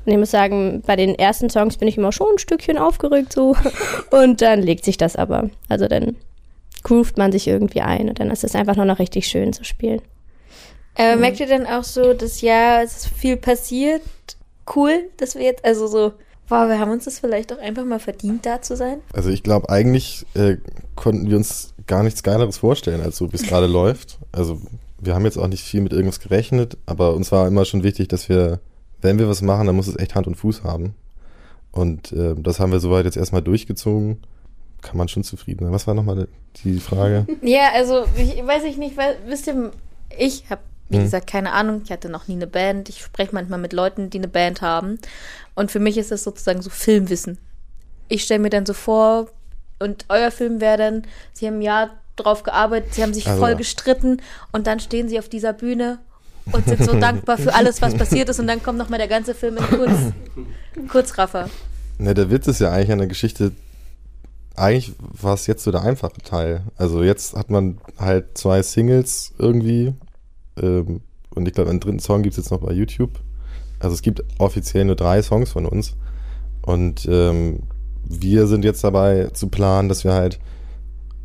Und 0.05 0.11
ich 0.11 0.17
muss 0.17 0.31
sagen, 0.31 0.81
bei 0.85 0.95
den 0.95 1.13
ersten 1.15 1.49
Songs 1.49 1.77
bin 1.77 1.87
ich 1.87 1.97
immer 1.97 2.11
schon 2.11 2.27
ein 2.33 2.39
Stückchen 2.39 2.77
aufgeregt 2.77 3.33
so. 3.33 3.55
Und 4.11 4.41
dann 4.41 4.61
legt 4.61 4.83
sich 4.83 4.97
das 4.97 5.15
aber. 5.15 5.49
Also 5.69 5.87
dann 5.87 6.15
groovt 6.83 7.17
man 7.17 7.31
sich 7.31 7.47
irgendwie 7.47 7.81
ein 7.81 8.09
und 8.09 8.19
dann 8.19 8.31
ist 8.31 8.43
es 8.43 8.55
einfach 8.55 8.75
nur 8.75 8.85
noch 8.85 8.97
richtig 8.97 9.27
schön 9.27 9.53
zu 9.53 9.63
spielen. 9.63 10.01
Äh, 10.95 11.15
Merkt 11.15 11.39
ihr 11.39 11.47
dann 11.47 11.67
auch 11.67 11.83
so, 11.83 12.13
dass 12.13 12.41
ja, 12.41 12.81
es 12.81 12.97
ist 12.97 13.07
viel 13.07 13.37
passiert? 13.37 14.01
Cool, 14.75 15.09
dass 15.17 15.35
wir 15.35 15.43
jetzt, 15.43 15.63
also 15.63 15.87
so, 15.87 16.13
wow, 16.49 16.67
wir 16.67 16.79
haben 16.79 16.91
uns 16.91 17.05
das 17.05 17.19
vielleicht 17.19 17.53
auch 17.53 17.59
einfach 17.59 17.85
mal 17.85 17.99
verdient, 17.99 18.45
da 18.45 18.61
zu 18.61 18.75
sein? 18.75 18.99
Also 19.13 19.29
ich 19.29 19.43
glaube, 19.43 19.69
eigentlich 19.69 20.25
äh, 20.33 20.57
konnten 20.95 21.29
wir 21.29 21.37
uns 21.37 21.73
gar 21.91 22.03
nichts 22.03 22.23
Geileres 22.23 22.57
vorstellen, 22.57 23.01
als 23.01 23.17
so 23.17 23.31
wie 23.31 23.35
es 23.35 23.43
gerade 23.43 23.67
läuft. 23.79 24.17
Also 24.31 24.59
wir 24.99 25.13
haben 25.13 25.25
jetzt 25.25 25.37
auch 25.37 25.47
nicht 25.47 25.63
viel 25.63 25.81
mit 25.81 25.91
irgendwas 25.93 26.19
gerechnet, 26.21 26.77
aber 26.85 27.13
uns 27.15 27.31
war 27.31 27.47
immer 27.47 27.65
schon 27.65 27.83
wichtig, 27.83 28.07
dass 28.07 28.29
wir, 28.29 28.59
wenn 29.01 29.19
wir 29.19 29.27
was 29.27 29.41
machen, 29.41 29.67
dann 29.67 29.75
muss 29.75 29.87
es 29.87 29.97
echt 29.99 30.15
Hand 30.15 30.25
und 30.27 30.35
Fuß 30.35 30.63
haben. 30.63 30.95
Und 31.71 32.11
äh, 32.13 32.33
das 32.37 32.59
haben 32.59 32.71
wir 32.71 32.79
soweit 32.79 33.05
jetzt 33.05 33.17
erstmal 33.17 33.41
durchgezogen. 33.41 34.19
Kann 34.81 34.97
man 34.97 35.07
schon 35.09 35.23
zufrieden 35.23 35.63
sein. 35.65 35.73
Was 35.73 35.85
war 35.87 35.93
nochmal 35.93 36.27
die 36.63 36.79
Frage? 36.79 37.25
Ja, 37.41 37.69
also, 37.73 38.05
ich 38.17 38.35
weiß 38.45 38.63
ich 38.63 38.77
nicht, 38.77 38.97
weil, 38.97 39.15
wisst 39.27 39.47
ihr, 39.47 39.71
ich 40.17 40.49
habe, 40.49 40.61
wie 40.89 40.97
Mhm. 40.97 41.03
gesagt, 41.03 41.27
keine 41.27 41.51
Ahnung, 41.53 41.81
ich 41.85 41.91
hatte 41.91 42.09
noch 42.09 42.27
nie 42.27 42.35
eine 42.35 42.47
Band. 42.47 42.89
Ich 42.89 43.01
spreche 43.01 43.33
manchmal 43.33 43.59
mit 43.59 43.73
Leuten, 43.73 44.09
die 44.09 44.17
eine 44.17 44.27
Band 44.27 44.61
haben. 44.61 44.97
Und 45.55 45.71
für 45.71 45.79
mich 45.79 45.97
ist 45.97 46.11
das 46.11 46.23
sozusagen 46.23 46.61
so 46.61 46.69
Filmwissen. 46.69 47.37
Ich 48.07 48.23
stelle 48.23 48.39
mir 48.41 48.49
dann 48.49 48.65
so 48.65 48.73
vor, 48.73 49.27
und 49.81 50.05
euer 50.09 50.31
Film 50.31 50.61
wäre 50.61 50.77
dann, 50.77 51.03
sie 51.33 51.47
haben 51.47 51.57
ein 51.57 51.61
Jahr 51.61 51.89
drauf 52.15 52.43
gearbeitet, 52.43 52.93
sie 52.93 53.03
haben 53.03 53.13
sich 53.13 53.27
Also- 53.27 53.39
voll 53.39 53.55
gestritten 53.55 54.21
und 54.51 54.67
dann 54.67 54.79
stehen 54.79 55.09
sie 55.09 55.19
auf 55.19 55.29
dieser 55.29 55.53
Bühne 55.53 55.99
und 56.51 56.65
sind 56.65 56.83
so 56.83 56.99
dankbar 56.99 57.37
für 57.37 57.53
alles, 57.53 57.81
was 57.81 57.95
passiert 57.95 58.29
ist 58.29 58.39
und 58.39 58.47
dann 58.47 58.61
kommt 58.63 58.77
nochmal 58.77 58.99
der 58.99 59.07
ganze 59.07 59.33
Film 59.33 59.57
in 59.57 59.63
Kurz, 59.65 59.91
Kurzraffer. 60.89 61.49
Ne, 61.97 62.13
der 62.13 62.29
Witz 62.31 62.47
ist 62.47 62.59
ja 62.61 62.71
eigentlich 62.71 62.91
an 62.91 62.97
der 62.99 63.07
Geschichte, 63.07 63.51
eigentlich 64.55 64.93
war 64.99 65.33
es 65.33 65.47
jetzt 65.47 65.63
so 65.63 65.71
der 65.71 65.81
einfache 65.83 66.21
Teil. 66.23 66.61
Also 66.77 67.03
jetzt 67.03 67.35
hat 67.35 67.49
man 67.49 67.77
halt 67.97 68.37
zwei 68.37 68.61
Singles 68.63 69.33
irgendwie. 69.37 69.93
Ähm, 70.61 71.01
und 71.33 71.47
ich 71.47 71.53
glaube, 71.53 71.69
einen 71.69 71.79
dritten 71.79 71.99
Song 71.99 72.21
gibt 72.23 72.33
es 72.33 72.43
jetzt 72.43 72.51
noch 72.51 72.59
bei 72.59 72.73
YouTube. 72.73 73.19
Also 73.79 73.93
es 73.93 74.01
gibt 74.01 74.23
offiziell 74.39 74.85
nur 74.85 74.95
drei 74.95 75.21
Songs 75.21 75.51
von 75.51 75.65
uns. 75.65 75.93
Und 76.63 77.07
ähm, 77.09 77.63
wir 78.03 78.47
sind 78.47 78.65
jetzt 78.65 78.83
dabei 78.83 79.29
zu 79.33 79.47
planen, 79.47 79.89
dass 79.89 80.03
wir 80.03 80.13
halt 80.13 80.39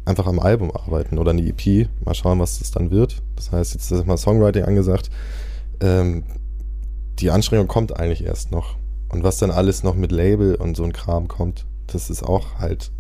einfach 0.05 0.27
am 0.27 0.39
Album 0.39 0.71
arbeiten 0.71 1.19
oder 1.19 1.33
eine 1.33 1.43
EP. 1.43 1.89
Mal 2.05 2.15
schauen, 2.15 2.39
was 2.39 2.61
das 2.61 2.71
dann 2.71 2.91
wird. 2.91 3.23
Das 3.35 3.53
heißt, 3.53 3.75
jetzt 3.75 3.91
ist 3.91 4.07
mal 4.07 4.17
Songwriting 4.17 4.65
angesagt. 4.65 5.11
Ähm, 5.81 6.25
die 7.19 7.31
Anstrengung 7.31 7.67
kommt 7.67 7.99
eigentlich 7.99 8.25
erst 8.25 8.53
noch. 8.53 8.77
Und 9.09 9.25
was 9.25 9.39
dann 9.39 9.51
alles 9.51 9.83
noch 9.83 9.95
mit 9.95 10.13
Label 10.13 10.55
und 10.55 10.77
so 10.77 10.85
ein 10.85 10.93
Kram 10.93 11.29
kommt, 11.29 11.67
das 11.87 12.11
ist 12.11 12.23
auch 12.23 12.59
halt, 12.59 12.91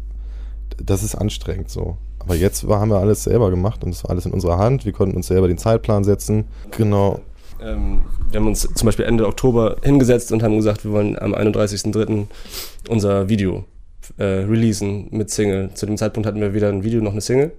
das 0.82 1.02
ist 1.02 1.14
anstrengend 1.14 1.70
so. 1.70 1.96
Aber 2.18 2.34
jetzt 2.34 2.64
haben 2.64 2.90
wir 2.90 2.98
alles 2.98 3.24
selber 3.24 3.50
gemacht 3.50 3.84
und 3.84 3.90
es 3.90 4.02
war 4.02 4.10
alles 4.10 4.26
in 4.26 4.32
unserer 4.32 4.58
Hand. 4.58 4.84
Wir 4.84 4.92
konnten 4.92 5.16
uns 5.16 5.28
selber 5.28 5.46
den 5.46 5.58
Zeitplan 5.58 6.02
setzen. 6.02 6.46
Genau. 6.76 7.20
Ähm, 7.60 8.02
wir 8.30 8.40
haben 8.40 8.46
uns 8.46 8.62
zum 8.62 8.86
Beispiel 8.86 9.04
Ende 9.04 9.26
Oktober 9.26 9.76
hingesetzt 9.82 10.32
und 10.32 10.42
haben 10.42 10.56
gesagt, 10.56 10.84
wir 10.84 10.92
wollen 10.92 11.18
am 11.18 11.34
31.03. 11.34 12.26
unser 12.88 13.28
Video 13.28 13.64
äh, 14.18 14.24
releasen 14.24 15.08
mit 15.10 15.30
Single. 15.30 15.70
Zu 15.74 15.86
dem 15.86 15.96
Zeitpunkt 15.96 16.26
hatten 16.26 16.40
wir 16.40 16.54
weder 16.54 16.68
ein 16.68 16.84
Video 16.84 17.00
noch 17.00 17.12
eine 17.12 17.20
Single. 17.20 17.52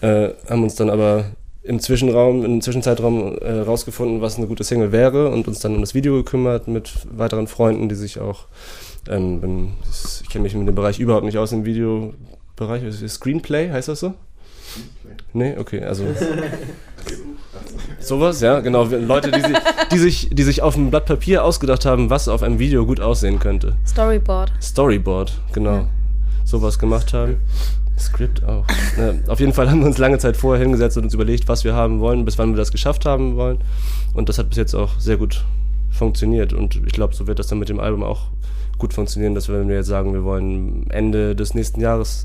Äh, 0.00 0.30
haben 0.48 0.62
uns 0.62 0.74
dann 0.74 0.90
aber 0.90 1.26
im 1.62 1.80
Zwischenraum, 1.80 2.44
im 2.44 2.62
Zwischenzeitraum 2.62 3.36
äh, 3.38 3.60
rausgefunden, 3.60 4.20
was 4.20 4.38
eine 4.38 4.46
gute 4.46 4.64
Single 4.64 4.92
wäre 4.92 5.30
und 5.30 5.48
uns 5.48 5.60
dann 5.60 5.74
um 5.74 5.80
das 5.80 5.94
Video 5.94 6.14
gekümmert 6.14 6.66
mit 6.66 6.92
weiteren 7.10 7.46
Freunden, 7.46 7.88
die 7.88 7.94
sich 7.94 8.20
auch, 8.20 8.46
ähm, 9.08 9.72
ich 10.22 10.28
kenne 10.30 10.44
mich 10.44 10.54
mit 10.54 10.66
dem 10.66 10.74
Bereich 10.74 10.98
überhaupt 10.98 11.26
nicht 11.26 11.36
aus 11.36 11.52
im 11.52 11.64
Videobereich, 11.64 12.82
Screenplay 13.08 13.70
heißt 13.70 13.88
das 13.88 14.00
so? 14.00 14.14
Nee, 15.32 15.56
okay, 15.58 15.82
also 15.82 16.04
sowas, 18.08 18.40
ja, 18.40 18.60
genau. 18.60 18.84
Leute, 18.84 19.30
die, 19.30 19.42
die, 19.92 19.98
sich, 19.98 20.30
die 20.32 20.42
sich 20.42 20.62
auf 20.62 20.76
einem 20.76 20.90
Blatt 20.90 21.06
Papier 21.06 21.44
ausgedacht 21.44 21.84
haben, 21.84 22.10
was 22.10 22.28
auf 22.28 22.42
einem 22.42 22.58
Video 22.58 22.86
gut 22.86 23.00
aussehen 23.00 23.38
könnte. 23.38 23.74
Storyboard. 23.86 24.52
Storyboard, 24.60 25.32
genau. 25.52 25.72
Ja. 25.72 25.88
Sowas 26.44 26.78
gemacht 26.78 27.12
haben. 27.12 27.36
Skript 27.98 28.44
auch. 28.44 28.64
Ja, 28.96 29.14
auf 29.30 29.40
jeden 29.40 29.52
Fall 29.52 29.70
haben 29.70 29.80
wir 29.80 29.86
uns 29.86 29.98
lange 29.98 30.18
Zeit 30.18 30.36
vorher 30.36 30.62
hingesetzt 30.62 30.96
und 30.96 31.04
uns 31.04 31.14
überlegt, 31.14 31.48
was 31.48 31.64
wir 31.64 31.74
haben 31.74 32.00
wollen, 32.00 32.24
bis 32.24 32.38
wann 32.38 32.50
wir 32.50 32.56
das 32.56 32.70
geschafft 32.70 33.04
haben 33.04 33.36
wollen. 33.36 33.58
Und 34.14 34.28
das 34.28 34.38
hat 34.38 34.48
bis 34.48 34.58
jetzt 34.58 34.74
auch 34.74 34.98
sehr 34.98 35.16
gut 35.16 35.44
funktioniert. 35.90 36.52
Und 36.52 36.80
ich 36.86 36.92
glaube, 36.92 37.14
so 37.14 37.26
wird 37.26 37.38
das 37.38 37.48
dann 37.48 37.58
mit 37.58 37.68
dem 37.68 37.80
Album 37.80 38.02
auch 38.02 38.26
gut 38.78 38.94
funktionieren, 38.94 39.34
dass 39.34 39.48
wir, 39.48 39.58
wenn 39.58 39.68
wir 39.68 39.76
jetzt 39.76 39.88
sagen, 39.88 40.12
wir 40.12 40.24
wollen 40.24 40.88
Ende 40.90 41.34
des 41.34 41.54
nächsten 41.54 41.80
Jahres 41.80 42.24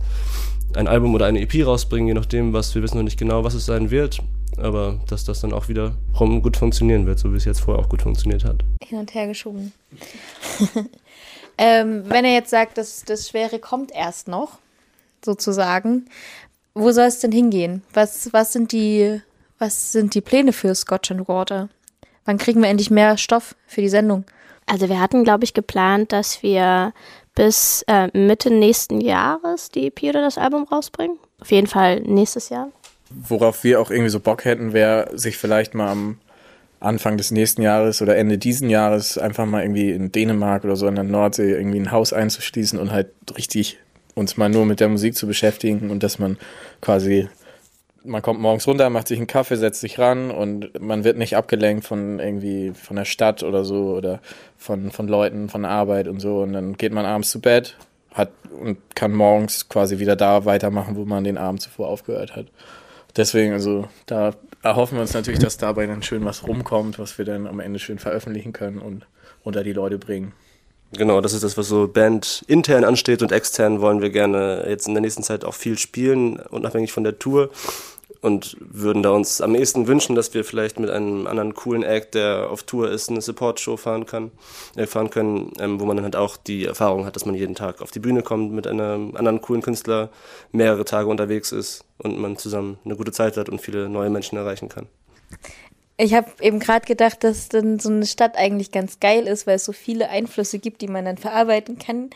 ein 0.75 0.87
Album 0.87 1.13
oder 1.13 1.25
eine 1.25 1.41
EP 1.41 1.65
rausbringen, 1.65 2.07
je 2.07 2.13
nachdem, 2.13 2.53
was 2.53 2.73
wir 2.75 2.81
wissen 2.81 2.97
noch 2.97 3.03
nicht 3.03 3.19
genau, 3.19 3.43
was 3.43 3.53
es 3.53 3.65
sein 3.65 3.91
wird. 3.91 4.21
Aber 4.57 4.99
dass 5.07 5.25
das 5.25 5.41
dann 5.41 5.53
auch 5.53 5.67
wieder 5.67 5.95
rum 6.19 6.41
gut 6.41 6.57
funktionieren 6.57 7.05
wird, 7.05 7.19
so 7.19 7.31
wie 7.33 7.37
es 7.37 7.45
jetzt 7.45 7.61
vorher 7.61 7.83
auch 7.83 7.89
gut 7.89 8.01
funktioniert 8.01 8.43
hat. 8.43 8.63
Hin 8.83 8.99
und 8.99 9.13
her 9.13 9.27
geschoben. 9.27 9.73
ähm, 11.57 12.03
wenn 12.05 12.25
er 12.25 12.33
jetzt 12.33 12.49
sagt, 12.49 12.77
dass 12.77 13.03
das 13.03 13.29
Schwere 13.29 13.59
kommt 13.59 13.91
erst 13.93 14.27
noch, 14.27 14.59
sozusagen. 15.23 16.05
Wo 16.73 16.91
soll 16.91 17.05
es 17.05 17.19
denn 17.19 17.31
hingehen? 17.31 17.83
Was, 17.93 18.33
was, 18.33 18.53
sind 18.53 18.71
die, 18.71 19.21
was 19.59 19.91
sind 19.91 20.15
die 20.15 20.21
Pläne 20.21 20.53
für 20.53 20.73
Scotch 20.73 21.11
and 21.11 21.27
Water? 21.27 21.69
Wann 22.25 22.37
kriegen 22.37 22.61
wir 22.61 22.69
endlich 22.69 22.89
mehr 22.89 23.17
Stoff 23.17 23.55
für 23.67 23.81
die 23.81 23.89
Sendung? 23.89 24.25
Also 24.65 24.89
wir 24.89 24.99
hatten, 24.99 25.23
glaube 25.23 25.43
ich, 25.43 25.53
geplant, 25.53 26.11
dass 26.11 26.41
wir 26.41 26.93
bis 27.35 27.83
äh, 27.87 28.07
Mitte 28.17 28.49
nächsten 28.49 29.01
Jahres 29.01 29.69
die 29.69 29.87
EP 29.87 30.03
oder 30.03 30.21
das 30.21 30.37
Album 30.37 30.63
rausbringen. 30.63 31.17
Auf 31.41 31.51
jeden 31.51 31.67
Fall 31.67 31.99
nächstes 32.01 32.49
Jahr. 32.49 32.71
Worauf 33.27 33.63
wir 33.63 33.79
auch 33.79 33.91
irgendwie 33.91 34.09
so 34.09 34.19
Bock 34.19 34.45
hätten, 34.45 34.73
wäre, 34.73 35.09
sich 35.13 35.37
vielleicht 35.37 35.73
mal 35.73 35.91
am 35.91 36.17
Anfang 36.83 37.15
des 37.15 37.31
nächsten 37.31 37.61
Jahres 37.61 38.01
oder 38.01 38.17
Ende 38.17 38.37
diesen 38.37 38.69
Jahres 38.69 39.17
einfach 39.17 39.45
mal 39.45 39.63
irgendwie 39.63 39.91
in 39.91 40.11
Dänemark 40.11 40.65
oder 40.65 40.75
so 40.75 40.87
in 40.87 40.95
der 40.95 41.05
Nordsee 41.05 41.53
irgendwie 41.53 41.79
ein 41.79 41.91
Haus 41.91 42.11
einzuschließen 42.11 42.77
und 42.77 42.91
halt 42.91 43.07
richtig 43.37 43.79
uns 44.15 44.37
mal 44.37 44.49
nur 44.49 44.65
mit 44.65 44.79
der 44.79 44.89
Musik 44.89 45.15
zu 45.15 45.25
beschäftigen 45.25 45.89
und 45.89 46.03
dass 46.03 46.19
man 46.19 46.37
quasi, 46.81 47.29
man 48.03 48.21
kommt 48.21 48.41
morgens 48.41 48.67
runter, 48.67 48.89
macht 48.89 49.07
sich 49.07 49.17
einen 49.17 49.27
Kaffee, 49.27 49.55
setzt 49.55 49.81
sich 49.81 49.97
ran 49.97 50.29
und 50.29 50.79
man 50.79 51.05
wird 51.05 51.17
nicht 51.17 51.37
abgelenkt 51.37 51.85
von 51.85 52.19
irgendwie 52.19 52.73
von 52.73 52.97
der 52.97 53.05
Stadt 53.05 53.43
oder 53.43 53.63
so 53.63 53.95
oder 53.95 54.19
von, 54.57 54.91
von 54.91 55.07
Leuten, 55.07 55.49
von 55.49 55.65
Arbeit 55.65 56.09
und 56.09 56.19
so 56.19 56.41
und 56.41 56.53
dann 56.53 56.75
geht 56.75 56.91
man 56.91 57.05
abends 57.05 57.31
zu 57.31 57.39
Bett 57.39 57.77
hat 58.13 58.29
und 58.59 58.77
kann 58.95 59.13
morgens 59.13 59.69
quasi 59.69 59.99
wieder 59.99 60.15
da 60.15 60.45
weitermachen, 60.45 60.95
wo 60.95 61.05
man 61.05 61.23
den 61.23 61.37
Abend 61.37 61.61
zuvor 61.61 61.87
aufgehört 61.87 62.35
hat. 62.35 62.47
Deswegen, 63.15 63.53
also 63.53 63.87
da 64.05 64.33
erhoffen 64.63 64.97
wir 64.97 65.01
uns 65.01 65.13
natürlich, 65.13 65.39
dass 65.39 65.57
dabei 65.57 65.85
dann 65.85 66.01
schön 66.01 66.25
was 66.25 66.47
rumkommt, 66.47 66.97
was 66.97 67.17
wir 67.17 67.25
dann 67.25 67.47
am 67.47 67.59
Ende 67.59 67.79
schön 67.79 67.99
veröffentlichen 67.99 68.53
können 68.53 68.79
und 68.79 69.05
unter 69.43 69.63
die 69.63 69.73
Leute 69.73 69.97
bringen. 69.97 70.33
Genau, 70.95 71.21
das 71.21 71.33
ist 71.33 71.43
das, 71.43 71.57
was 71.57 71.67
so 71.67 71.87
Band 71.87 72.43
intern 72.47 72.83
ansteht 72.83 73.23
und 73.23 73.31
extern 73.31 73.81
wollen 73.81 74.01
wir 74.01 74.11
gerne 74.11 74.65
jetzt 74.67 74.87
in 74.87 74.93
der 74.93 75.01
nächsten 75.01 75.23
Zeit 75.23 75.43
auch 75.43 75.55
viel 75.55 75.77
spielen, 75.77 76.37
unabhängig 76.37 76.91
von 76.91 77.03
der 77.03 77.17
Tour. 77.17 77.49
Und 78.23 78.55
würden 78.61 79.03
da 79.03 79.09
uns 79.09 79.41
am 79.41 79.53
ehesten 79.53 79.85
wünschen, 79.85 80.15
dass 80.15 80.33
wir 80.33 80.45
vielleicht 80.45 80.79
mit 80.79 80.89
einem 80.89 81.27
anderen 81.27 81.53
coolen 81.53 81.83
Act, 81.83 82.15
der 82.15 82.49
auf 82.49 82.63
Tour 82.63 82.89
ist, 82.89 83.09
eine 83.09 83.19
Support-Show 83.19 83.75
fahren 83.75 84.05
kann, 84.05 84.31
äh, 84.77 84.87
fahren 84.87 85.09
können, 85.09 85.51
ähm, 85.59 85.81
wo 85.81 85.85
man 85.85 85.97
dann 85.97 86.05
halt 86.05 86.15
auch 86.15 86.37
die 86.37 86.63
Erfahrung 86.63 87.05
hat, 87.05 87.17
dass 87.17 87.25
man 87.25 87.35
jeden 87.35 87.53
Tag 87.53 87.81
auf 87.81 87.91
die 87.91 87.99
Bühne 87.99 88.23
kommt 88.23 88.53
mit 88.53 88.65
einem 88.65 89.17
anderen 89.17 89.41
coolen 89.41 89.61
Künstler, 89.61 90.09
mehrere 90.53 90.85
Tage 90.85 91.09
unterwegs 91.09 91.51
ist 91.51 91.83
und 91.97 92.17
man 92.17 92.37
zusammen 92.37 92.77
eine 92.85 92.95
gute 92.95 93.11
Zeit 93.11 93.35
hat 93.35 93.49
und 93.49 93.59
viele 93.59 93.89
neue 93.89 94.09
Menschen 94.09 94.37
erreichen 94.37 94.69
kann. 94.69 94.87
Ich 95.97 96.13
habe 96.13 96.31
eben 96.39 96.59
gerade 96.59 96.85
gedacht, 96.85 97.25
dass 97.25 97.49
dann 97.49 97.79
so 97.79 97.89
eine 97.89 98.05
Stadt 98.05 98.37
eigentlich 98.37 98.71
ganz 98.71 99.01
geil 99.01 99.27
ist, 99.27 99.45
weil 99.45 99.57
es 99.57 99.65
so 99.65 99.73
viele 99.73 100.09
Einflüsse 100.09 100.59
gibt, 100.59 100.81
die 100.81 100.87
man 100.87 101.03
dann 101.03 101.17
verarbeiten 101.17 101.77
kann. 101.77 102.09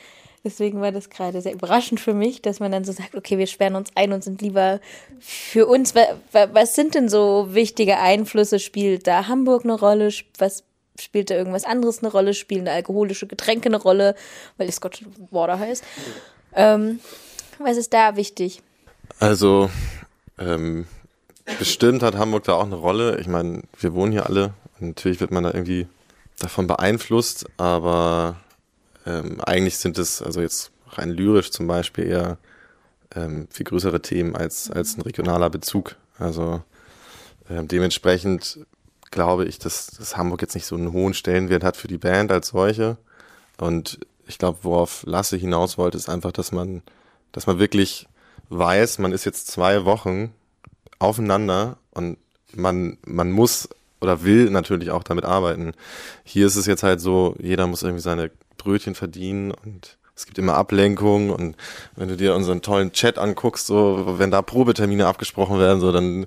Deswegen 0.48 0.80
war 0.80 0.94
das 0.94 1.10
gerade 1.10 1.42
sehr 1.42 1.51
überraschend 1.51 2.00
für 2.00 2.13
mich, 2.13 2.42
dass 2.42 2.62
man 2.62 2.72
dann 2.72 2.86
so 2.86 2.94
sagt, 2.94 3.16
okay, 3.16 3.38
wir 3.38 3.48
sperren 3.48 3.75
uns 3.75 3.89
ein 3.96 4.13
und 4.13 4.24
sind 4.24 4.42
lieber 4.42 4.80
für 5.20 5.68
uns. 5.68 5.94
Was 6.32 6.74
sind 6.74 6.96
denn 6.96 7.10
so 7.10 7.50
wichtige 7.51 7.98
Einflüsse? 7.98 8.58
Spielt 8.60 9.08
da 9.08 9.27
Hamburg 9.27 9.66
eine 9.66 9.74
Rolle? 9.74 10.10
Was 10.38 10.63
spielt 10.98 11.32
da 11.32 11.36
irgendwas 11.36 11.66
anderes 11.66 12.00
eine 12.00 12.13
Rolle? 12.13 12.34
Spielen 12.34 12.70
alkoholische 12.70 13.27
Getränke 13.27 13.68
eine 13.68 13.75
Rolle, 13.75 14.16
weil 14.56 14.70
es 14.70 14.77
Scotch 14.77 15.04
Water 15.32 15.60
heißt? 15.60 15.84
Ähm, 16.56 17.01
was 17.60 17.75
ist 17.75 17.94
da 17.94 18.16
wichtig? 18.16 18.62
Also, 19.20 19.70
ähm, 20.39 20.86
Bestimmt 21.60 22.04
hat 22.04 22.16
Hamburg 22.16 22.44
da 22.44 22.54
auch 22.54 22.66
eine 22.66 22.75
Rolle. 22.75 23.20
Ich 23.20 23.27
meine, 23.27 23.63
wir 23.80 23.94
wohnen 23.94 24.13
hier 24.13 24.27
alle. 24.27 24.54
Natürlich 24.80 25.20
wird 25.20 25.32
man 25.32 25.44
da 25.44 25.51
irgendwie 25.51 25.88
davon 26.39 26.68
beeinflusst, 26.68 27.46
aber 27.58 28.38
ähm, 29.08 29.40
eigentlich 29.42 29.78
sind 29.78 29.98
es, 29.98 30.22
also 30.22 30.42
jetzt 30.42 30.72
rein 30.90 31.12
lyrisch 31.12 31.52
zum 31.52 31.66
Beispiel, 31.68 32.08
eher 32.08 32.38
ähm, 33.16 33.48
viel 33.50 33.66
größere 33.66 34.02
Themen 34.02 34.36
als, 34.36 34.70
als 34.70 34.98
ein 34.98 35.02
regionaler 35.02 35.50
Bezug. 35.50 35.96
Also 36.20 36.62
ähm, 37.50 37.68
dementsprechend 37.68 38.60
glaube 39.10 39.46
ich, 39.46 39.60
dass, 39.60 39.88
dass 39.88 40.18
Hamburg 40.18 40.42
jetzt 40.42 40.56
nicht 40.56 40.66
so 40.66 40.76
einen 40.76 40.92
hohen 40.92 41.14
Stellenwert 41.14 41.64
hat 41.64 41.78
für 41.78 41.88
die 41.88 41.98
Band 41.98 42.32
als 42.32 42.50
solche. 42.50 42.98
Und 43.58 44.00
ich 44.28 44.38
glaube, 44.38 44.60
worauf 44.64 45.04
Lasse 45.06 45.38
hinaus 45.38 45.78
wollte, 45.78 45.98
ist 45.98 46.10
einfach, 46.10 46.34
dass 46.34 46.52
man, 46.52 46.82
dass 47.32 47.48
man 47.48 47.60
wirklich 47.60 48.08
weiß, 48.50 49.00
man 49.00 49.14
ist 49.14 49.26
jetzt 49.26 49.48
zwei 49.48 49.86
Wochen 49.86 50.34
aufeinander 51.00 51.78
und 51.92 52.18
man, 52.54 52.98
man 53.06 53.32
muss 53.32 53.70
oder 54.01 54.24
will 54.24 54.50
natürlich 54.50 54.92
auch 54.92 55.04
damit 55.04 55.25
arbeiten. 55.25 55.74
Hier 56.24 56.48
ist 56.48 56.56
es 56.56 56.66
jetzt 56.66 56.84
halt 56.84 57.01
so, 57.01 57.36
jeder 57.39 57.68
muss 57.68 57.84
irgendwie 57.84 58.01
seine 58.01 58.32
Brötchen 58.58 58.96
verdienen 58.96 59.51
und 59.51 59.98
es 60.16 60.25
gibt 60.25 60.39
immer 60.39 60.56
Ablenkung 60.56 61.30
und 61.30 61.56
wenn 61.96 62.08
du 62.08 62.18
dir 62.18 62.36
unseren 62.36 62.62
tollen 62.62 62.92
Chat 62.92 63.20
anguckst, 63.20 63.68
so, 63.68 64.16
wenn 64.18 64.32
da 64.32 64.42
Probetermine 64.42 65.06
abgesprochen 65.06 65.60
werden, 65.60 65.80
so, 65.80 65.92
dann, 65.92 66.25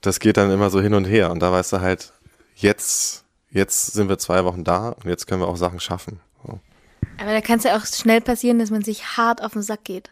das 0.00 0.18
geht 0.18 0.36
dann 0.36 0.50
immer 0.50 0.70
so 0.70 0.80
hin 0.80 0.94
und 0.94 1.04
her 1.04 1.30
und 1.30 1.40
da 1.40 1.52
weißt 1.52 1.72
du 1.72 1.80
halt, 1.80 2.12
jetzt, 2.56 3.24
jetzt 3.50 3.92
sind 3.92 4.08
wir 4.08 4.18
zwei 4.18 4.44
Wochen 4.44 4.64
da 4.64 4.90
und 4.90 5.06
jetzt 5.06 5.26
können 5.26 5.40
wir 5.40 5.48
auch 5.48 5.56
Sachen 5.56 5.78
schaffen. 5.78 6.20
So. 6.44 6.58
Aber 7.18 7.32
da 7.32 7.40
kann 7.40 7.58
es 7.58 7.64
ja 7.64 7.76
auch 7.76 7.86
schnell 7.86 8.20
passieren, 8.20 8.58
dass 8.58 8.70
man 8.70 8.82
sich 8.82 9.16
hart 9.16 9.42
auf 9.42 9.52
den 9.52 9.62
Sack 9.62 9.84
geht. 9.84 10.10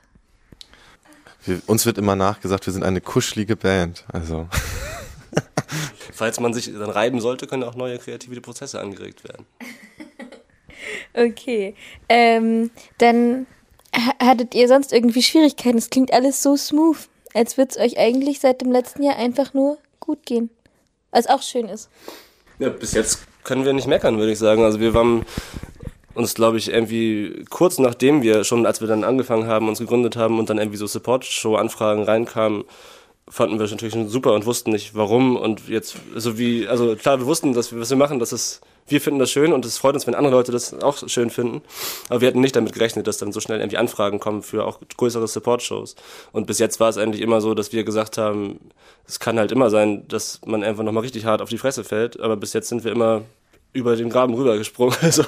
Wir, 1.45 1.61
uns 1.67 1.87
wird 1.87 1.99
immer 1.99 2.15
nachgesagt, 2.15 2.67
wir 2.67 2.73
sind 2.73 2.85
eine 2.85 3.01
kuschelige 3.01 3.57
Band. 3.57 4.05
Also. 4.13 4.49
Falls 6.13 6.41
man 6.41 6.55
sich 6.55 6.73
dann 6.73 6.91
reiben 6.91 7.21
sollte, 7.21 7.47
können 7.47 7.65
auch 7.65 7.75
neue 7.75 7.99
kreative 7.99 8.41
Prozesse 8.41 8.81
angeregt 8.81 9.25
werden. 9.25 9.47
okay. 11.15 11.75
Ähm, 12.09 12.71
dann 12.99 13.47
hattet 14.23 14.55
ihr 14.55 14.69
sonst 14.69 14.93
irgendwie 14.93 15.23
Schwierigkeiten? 15.23 15.79
Es 15.79 15.91
klingt 15.91 16.13
alles 16.13 16.43
so 16.43 16.57
smooth, 16.57 16.99
als 17.35 17.57
würde 17.57 17.71
es 17.71 17.79
euch 17.79 17.99
eigentlich 17.99 18.41
seit 18.41 18.61
dem 18.61 18.73
letzten 18.73 19.03
Jahr 19.03 19.17
einfach 19.17 19.55
nur 19.55 19.79
gut 20.01 20.25
gehen. 20.27 20.51
Was 21.11 21.27
auch 21.27 21.43
schön 21.43 21.69
ist. 21.69 21.89
Ja, 22.59 22.69
bis 22.69 22.93
jetzt 22.93 23.21
können 23.45 23.65
wir 23.65 23.73
nicht 23.73 23.87
meckern, 23.87 24.19
würde 24.19 24.33
ich 24.33 24.39
sagen. 24.39 24.63
Also 24.63 24.81
wir 24.81 24.95
waren 24.95 25.25
uns, 26.15 26.35
glaube 26.35 26.59
ich, 26.59 26.73
irgendwie 26.73 27.45
kurz 27.49 27.79
nachdem 27.79 28.23
wir 28.23 28.45
schon, 28.45 28.67
als 28.67 28.81
wir 28.81 28.89
dann 28.89 29.05
angefangen 29.05 29.47
haben, 29.47 29.69
uns 29.69 29.79
gegründet 29.79 30.17
haben 30.17 30.39
und 30.39 30.51
dann 30.51 30.59
irgendwie 30.59 30.77
so 30.77 30.87
Support-Show-Anfragen 30.87 32.03
reinkamen, 32.03 32.65
fanden 33.31 33.59
wir 33.59 33.65
es 33.65 33.71
natürlich 33.71 33.95
schon 33.95 34.09
super 34.09 34.35
und 34.35 34.47
wussten 34.47 34.71
nicht 34.71 34.95
warum 34.95 35.37
und 35.37 35.69
jetzt, 35.69 35.97
also 36.15 36.39
wie, 36.39 36.67
also 36.69 36.97
klar, 36.97 37.19
wir 37.19 37.27
wussten, 37.27 37.53
dass 37.53 37.73
wir, 37.73 37.81
was 37.81 37.91
wir 37.91 37.97
machen, 37.97 38.19
das 38.19 38.33
ist, 38.33 38.61
wir 38.87 39.01
finden 39.01 39.19
das 39.19 39.31
schön 39.31 39.53
und 39.53 39.65
es 39.65 39.79
freut 39.79 39.95
uns, 39.95 40.07
wenn 40.07 40.15
andere 40.15 40.35
Leute 40.35 40.53
das 40.53 40.75
auch 40.75 40.97
schön 41.09 41.31
finden, 41.31 41.63
aber 42.09 42.21
wir 42.21 42.29
hatten 42.29 42.41
nicht 42.41 42.57
damit 42.57 42.73
gerechnet, 42.73 43.07
dass 43.07 43.19
dann 43.19 43.33
so 43.33 43.41
schnell 43.41 43.61
irgendwie 43.61 43.79
Anfragen 43.79 44.19
kommen 44.19 44.43
für 44.43 44.65
auch 44.65 44.81
größere 44.97 45.29
Support-Shows 45.29 45.97
und 46.33 46.47
bis 46.47 46.59
jetzt 46.59 46.81
war 46.81 46.89
es 46.89 46.99
eigentlich 46.99 47.23
immer 47.23 47.41
so, 47.41 47.55
dass 47.55 47.73
wir 47.73 47.85
gesagt 47.85 48.19
haben, 48.19 48.59
es 49.07 49.21
kann 49.21 49.39
halt 49.39 49.53
immer 49.53 49.71
sein, 49.71 50.07
dass 50.09 50.41
man 50.47 50.63
einfach 50.63 50.85
nochmal 50.85 51.03
richtig 51.03 51.25
hart 51.25 51.43
auf 51.43 51.49
die 51.49 51.59
Fresse 51.59 51.85
fällt, 51.85 52.21
aber 52.21 52.37
bis 52.37 52.53
jetzt 52.53 52.69
sind 52.69 52.85
wir 52.85 52.93
immer 52.93 53.23
über 53.73 53.97
den 53.97 54.11
Graben 54.11 54.35
rübergesprungen. 54.35 54.97
Also 55.03 55.25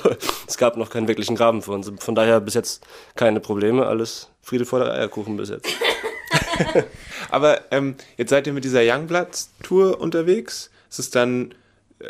es 0.46 0.56
gab 0.56 0.76
noch 0.76 0.90
keinen 0.90 1.08
wirklichen 1.08 1.36
Graben 1.36 1.62
für 1.62 1.72
uns. 1.72 1.90
Von 1.98 2.14
daher 2.14 2.40
bis 2.40 2.54
jetzt 2.54 2.84
keine 3.14 3.40
Probleme, 3.40 3.86
alles 3.86 4.30
Friede 4.42 4.64
vor 4.64 4.80
der 4.80 4.92
Eierkuchen 4.92 5.36
bis 5.36 5.50
jetzt. 5.50 5.68
Aber 7.30 7.60
ähm, 7.70 7.96
jetzt 8.16 8.30
seid 8.30 8.46
ihr 8.46 8.52
mit 8.52 8.64
dieser 8.64 8.82
Youngblood-Tour 8.82 10.00
unterwegs. 10.00 10.70
Es 10.90 10.98
ist 10.98 11.14
dann, 11.14 11.54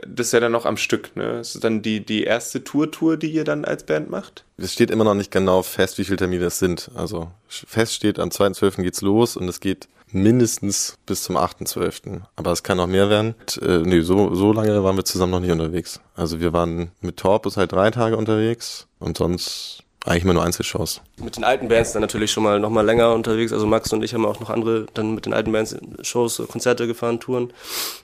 das 0.07 0.29
ist 0.29 0.33
ja 0.33 0.41
dann 0.41 0.53
noch 0.53 0.67
am 0.67 0.77
Stück, 0.77 1.17
ne? 1.17 1.39
Es 1.41 1.55
ist 1.55 1.65
dann 1.65 1.83
die, 1.83 2.05
die 2.05 2.25
erste 2.25 2.65
Tour-Tour, 2.65 3.17
die 3.17 3.31
ihr 3.31 3.45
dann 3.45 3.65
als 3.65 3.85
Band 3.85 4.11
macht? 4.11 4.45
Es 4.57 4.73
steht 4.73 4.91
immer 4.91 5.05
noch 5.05 5.15
nicht 5.15 5.31
genau 5.31 5.63
fest, 5.63 5.99
wie 5.99 6.05
viele 6.05 6.19
Termine 6.19 6.47
es 6.47 6.59
sind. 6.59 6.91
Also 6.95 7.31
fest 7.49 7.95
steht, 7.95 8.19
am 8.19 8.29
2.12. 8.29 8.83
geht's 8.83 9.01
los 9.01 9.37
und 9.37 9.49
es 9.49 9.61
geht 9.61 9.89
mindestens 10.13 10.97
bis 11.07 11.23
zum 11.23 11.37
8.12. 11.37 12.23
Aber 12.37 12.53
es 12.53 12.63
kann 12.63 12.77
noch 12.77 12.87
mehr 12.87 13.11
werden. 13.11 13.35
Und, 13.41 13.63
äh, 13.63 13.79
nee, 13.79 14.01
so, 14.01 14.35
so 14.35 14.53
lange 14.53 14.83
waren 14.83 14.97
wir 14.97 15.05
zusammen 15.05 15.33
noch 15.33 15.41
nicht 15.41 15.53
unterwegs. 15.53 16.01
Also 16.15 16.41
wir 16.41 16.53
waren 16.53 16.91
mit 17.01 17.17
Torpus 17.17 17.57
halt 17.57 17.73
drei 17.73 17.91
Tage 17.91 18.17
unterwegs 18.17 18.87
und 18.99 19.19
sonst 19.19 19.85
eigentlich 20.07 20.25
immer 20.25 20.35
nur 20.35 20.45
Einzelshows. 20.45 21.03
Mit 21.19 21.37
den 21.37 21.45
alten 21.45 21.69
Bands 21.69 21.93
dann 21.93 22.01
natürlich 22.01 22.33
schon 22.33 22.43
mal 22.43 22.59
noch 22.59 22.71
mal 22.71 22.85
länger 22.85 23.13
unterwegs. 23.13 23.53
Also 23.53 23.67
Max 23.67 23.93
und 23.93 24.03
ich 24.03 24.15
haben 24.15 24.25
auch 24.25 24.41
noch 24.41 24.49
andere 24.49 24.87
dann 24.95 25.15
mit 25.15 25.27
den 25.27 25.35
alten 25.35 25.53
Bands 25.53 25.77
Shows, 26.03 26.43
Konzerte 26.49 26.87
gefahren, 26.87 27.21
Touren. 27.21 27.53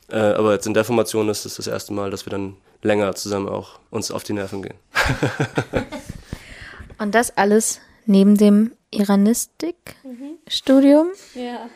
Äh, 0.08 0.18
aber 0.18 0.52
jetzt 0.52 0.66
in 0.66 0.74
der 0.74 0.84
Formation 0.84 1.30
ist 1.30 1.46
es 1.46 1.56
das 1.56 1.66
erste 1.66 1.94
Mal, 1.94 2.10
dass 2.10 2.26
wir 2.26 2.30
dann 2.30 2.56
länger 2.82 3.14
zusammen 3.14 3.48
auch 3.48 3.78
uns 3.90 4.10
auf 4.10 4.24
die 4.24 4.34
Nerven 4.34 4.60
gehen. 4.62 4.76
und 6.98 7.14
das 7.14 7.34
alles 7.36 7.80
neben 8.04 8.36
dem 8.36 8.72
Iranistik-Studium. 8.90 11.08
Ja. 11.34 11.70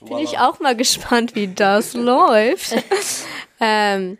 Bin 0.00 0.18
ich 0.18 0.38
auch 0.38 0.60
mal 0.60 0.76
gespannt, 0.76 1.34
wie 1.34 1.48
das 1.48 1.94
läuft. 1.94 2.76
ähm, 3.60 4.18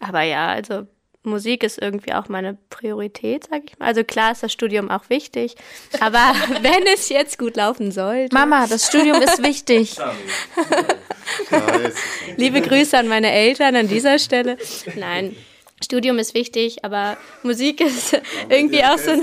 aber 0.00 0.22
ja, 0.22 0.48
also 0.48 0.88
Musik 1.24 1.62
ist 1.62 1.80
irgendwie 1.80 2.14
auch 2.14 2.28
meine 2.28 2.58
Priorität, 2.68 3.46
sag 3.48 3.62
ich 3.66 3.78
mal. 3.78 3.86
Also 3.86 4.02
klar 4.02 4.32
ist 4.32 4.42
das 4.42 4.52
Studium 4.52 4.90
auch 4.90 5.08
wichtig, 5.08 5.54
aber 6.00 6.34
wenn 6.62 6.86
es 6.92 7.08
jetzt 7.08 7.38
gut 7.38 7.56
laufen 7.56 7.92
sollte. 7.92 8.34
Mama, 8.34 8.66
das 8.66 8.88
Studium 8.88 9.22
ist 9.22 9.42
wichtig. 9.42 9.96
Liebe 12.36 12.60
Grüße 12.60 12.98
an 12.98 13.06
meine 13.06 13.30
Eltern 13.30 13.76
an 13.76 13.88
dieser 13.88 14.18
Stelle. 14.18 14.58
Nein. 14.96 15.36
Studium 15.82 16.18
ist 16.18 16.34
wichtig, 16.34 16.84
aber 16.84 17.16
Musik 17.42 17.80
ist 17.80 18.20
irgendwie 18.48 18.84
auch 18.84 18.98
so 18.98 19.10
ein. 19.10 19.22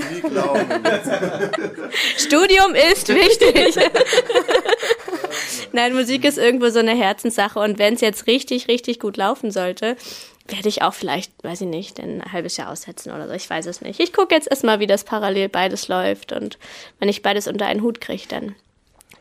Studium 2.18 2.74
ist 2.74 3.08
wichtig. 3.08 3.82
Nein, 5.72 5.94
Musik 5.94 6.24
ist 6.24 6.38
irgendwo 6.38 6.68
so 6.68 6.80
eine 6.80 6.94
Herzenssache 6.94 7.58
und 7.58 7.78
wenn 7.78 7.94
es 7.94 8.00
jetzt 8.00 8.26
richtig, 8.26 8.68
richtig 8.68 9.00
gut 9.00 9.16
laufen 9.16 9.50
sollte, 9.50 9.96
werde 10.52 10.68
ich 10.68 10.82
auch 10.82 10.94
vielleicht, 10.94 11.32
weiß 11.42 11.62
ich 11.62 11.66
nicht, 11.66 12.00
ein 12.00 12.22
halbes 12.32 12.56
Jahr 12.56 12.70
aussetzen 12.70 13.12
oder 13.12 13.28
so. 13.28 13.34
Ich 13.34 13.48
weiß 13.48 13.66
es 13.66 13.80
nicht. 13.80 14.00
Ich 14.00 14.12
gucke 14.12 14.34
jetzt 14.34 14.48
erstmal, 14.48 14.80
wie 14.80 14.86
das 14.86 15.04
parallel 15.04 15.48
beides 15.48 15.88
läuft. 15.88 16.32
Und 16.32 16.58
wenn 16.98 17.08
ich 17.08 17.22
beides 17.22 17.48
unter 17.48 17.66
einen 17.66 17.82
Hut 17.82 18.00
kriege, 18.00 18.24
dann 18.28 18.54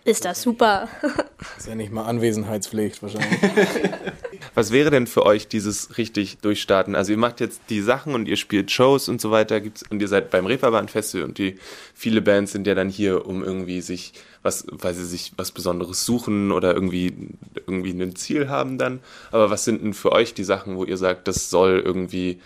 ist 0.09 0.25
das 0.25 0.41
super. 0.41 0.89
ist 1.57 1.67
ja 1.67 1.75
nicht 1.75 1.91
mal 1.91 2.05
Anwesenheitspflicht 2.05 3.01
wahrscheinlich. 3.01 3.39
Was 4.55 4.71
wäre 4.71 4.89
denn 4.89 5.07
für 5.07 5.25
euch 5.25 5.47
dieses 5.47 5.97
richtig 5.97 6.39
Durchstarten? 6.39 6.95
Also 6.95 7.11
ihr 7.11 7.17
macht 7.17 7.39
jetzt 7.39 7.61
die 7.69 7.81
Sachen 7.81 8.15
und 8.15 8.27
ihr 8.27 8.35
spielt 8.35 8.71
Shows 8.71 9.07
und 9.07 9.21
so 9.21 9.31
weiter, 9.31 9.61
gibt's, 9.61 9.83
und 9.89 10.01
ihr 10.01 10.07
seid 10.07 10.31
beim 10.31 10.45
Reeperbahn 10.45 10.87
Festival 10.87 11.25
und 11.25 11.37
die 11.37 11.57
viele 11.93 12.21
Bands 12.21 12.51
sind 12.51 12.65
ja 12.67 12.75
dann 12.75 12.89
hier, 12.89 13.25
um 13.25 13.43
irgendwie 13.43 13.81
sich 13.81 14.13
was, 14.41 14.65
weil 14.71 14.93
sie 14.93 15.05
sich 15.05 15.33
was 15.37 15.51
Besonderes 15.51 16.05
suchen 16.05 16.51
oder 16.51 16.73
irgendwie, 16.73 17.13
irgendwie 17.55 17.91
ein 17.91 18.15
Ziel 18.15 18.49
haben 18.49 18.77
dann. 18.77 18.99
Aber 19.31 19.49
was 19.49 19.63
sind 19.63 19.83
denn 19.83 19.93
für 19.93 20.11
euch 20.11 20.33
die 20.33 20.43
Sachen, 20.43 20.75
wo 20.75 20.83
ihr 20.83 20.97
sagt, 20.97 21.27
das 21.27 21.49
soll 21.49 21.81
irgendwie, 21.85 22.39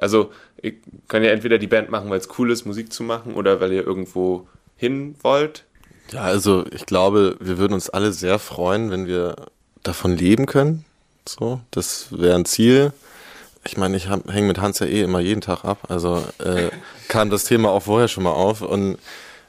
also 0.00 0.30
ihr 0.62 0.74
könnt 1.08 1.26
ja 1.26 1.32
entweder 1.32 1.58
die 1.58 1.66
Band 1.66 1.90
machen, 1.90 2.08
weil 2.08 2.20
es 2.20 2.28
cool 2.38 2.50
ist, 2.50 2.64
Musik 2.64 2.92
zu 2.92 3.02
machen 3.02 3.34
oder 3.34 3.60
weil 3.60 3.72
ihr 3.72 3.86
irgendwo 3.86 4.46
hin 4.76 5.16
wollt 5.22 5.65
ja, 6.12 6.20
also 6.20 6.64
ich 6.70 6.86
glaube, 6.86 7.36
wir 7.40 7.58
würden 7.58 7.74
uns 7.74 7.90
alle 7.90 8.12
sehr 8.12 8.38
freuen, 8.38 8.90
wenn 8.90 9.06
wir 9.06 9.36
davon 9.82 10.16
leben 10.16 10.46
können. 10.46 10.84
So, 11.28 11.60
das 11.70 12.08
wäre 12.10 12.36
ein 12.36 12.44
Ziel. 12.44 12.92
Ich 13.64 13.76
meine, 13.76 13.96
ich 13.96 14.08
hänge 14.08 14.46
mit 14.46 14.60
Hans 14.60 14.78
ja 14.78 14.86
eh 14.86 15.02
immer 15.02 15.18
jeden 15.18 15.40
Tag 15.40 15.64
ab, 15.64 15.78
also 15.88 16.24
äh, 16.38 16.70
kam 17.08 17.30
das 17.30 17.44
Thema 17.44 17.70
auch 17.70 17.82
vorher 17.82 18.08
schon 18.08 18.22
mal 18.22 18.32
auf 18.32 18.62
und 18.62 18.98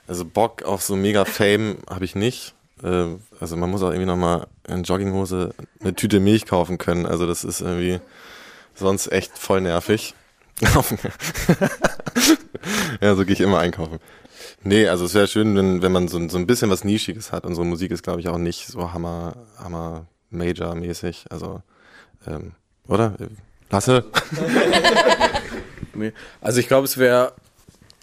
also 0.08 0.26
Bock 0.26 0.64
auf 0.64 0.82
so 0.82 0.96
mega 0.96 1.26
Fame 1.26 1.78
habe 1.90 2.06
ich 2.06 2.16
nicht. 2.16 2.54
Äh, 2.82 3.06
also 3.40 3.56
man 3.58 3.70
muss 3.70 3.84
auch 3.84 3.90
irgendwie 3.90 4.08
nochmal 4.08 4.48
in 4.68 4.84
Jogginghose 4.84 5.54
eine 5.82 5.94
Tüte 5.94 6.20
Milch 6.20 6.46
kaufen 6.46 6.78
können. 6.78 7.06
Also 7.06 7.28
das 7.28 7.44
ist 7.44 7.62
irgendwie 7.62 8.00
sonst 8.74 9.12
echt 9.12 9.38
voll 9.38 9.62
nervig. 9.62 10.16
ja, 13.02 13.16
so 13.16 13.26
gehe 13.26 13.34
ich 13.34 13.42
immer 13.42 13.60
einkaufen. 13.60 14.00
Nee, 14.64 14.88
also 14.88 15.06
es 15.06 15.14
wäre 15.14 15.28
schön, 15.28 15.56
wenn, 15.56 15.82
wenn 15.82 15.92
man 15.92 16.08
so, 16.08 16.28
so 16.30 16.38
ein 16.38 16.48
bisschen 16.48 16.70
was 16.70 16.84
Nischiges 16.84 17.32
hat. 17.32 17.46
Unsere 17.46 17.66
Musik 17.66 17.92
ist, 17.92 18.04
glaube 18.04 18.20
ich, 18.20 18.28
auch 18.28 18.38
nicht 18.38 18.68
so 18.68 18.94
Hammer, 18.94 19.36
Hammer 19.58 20.08
Major-mäßig. 20.30 21.26
Also, 21.30 21.62
ähm, 22.26 22.54
oder? 22.88 23.16
Lasse? 23.70 24.06
nee. 25.94 26.14
Also 26.42 26.60
ich 26.60 26.68
glaube, 26.68 26.86
es 26.86 26.98
wäre 26.98 27.34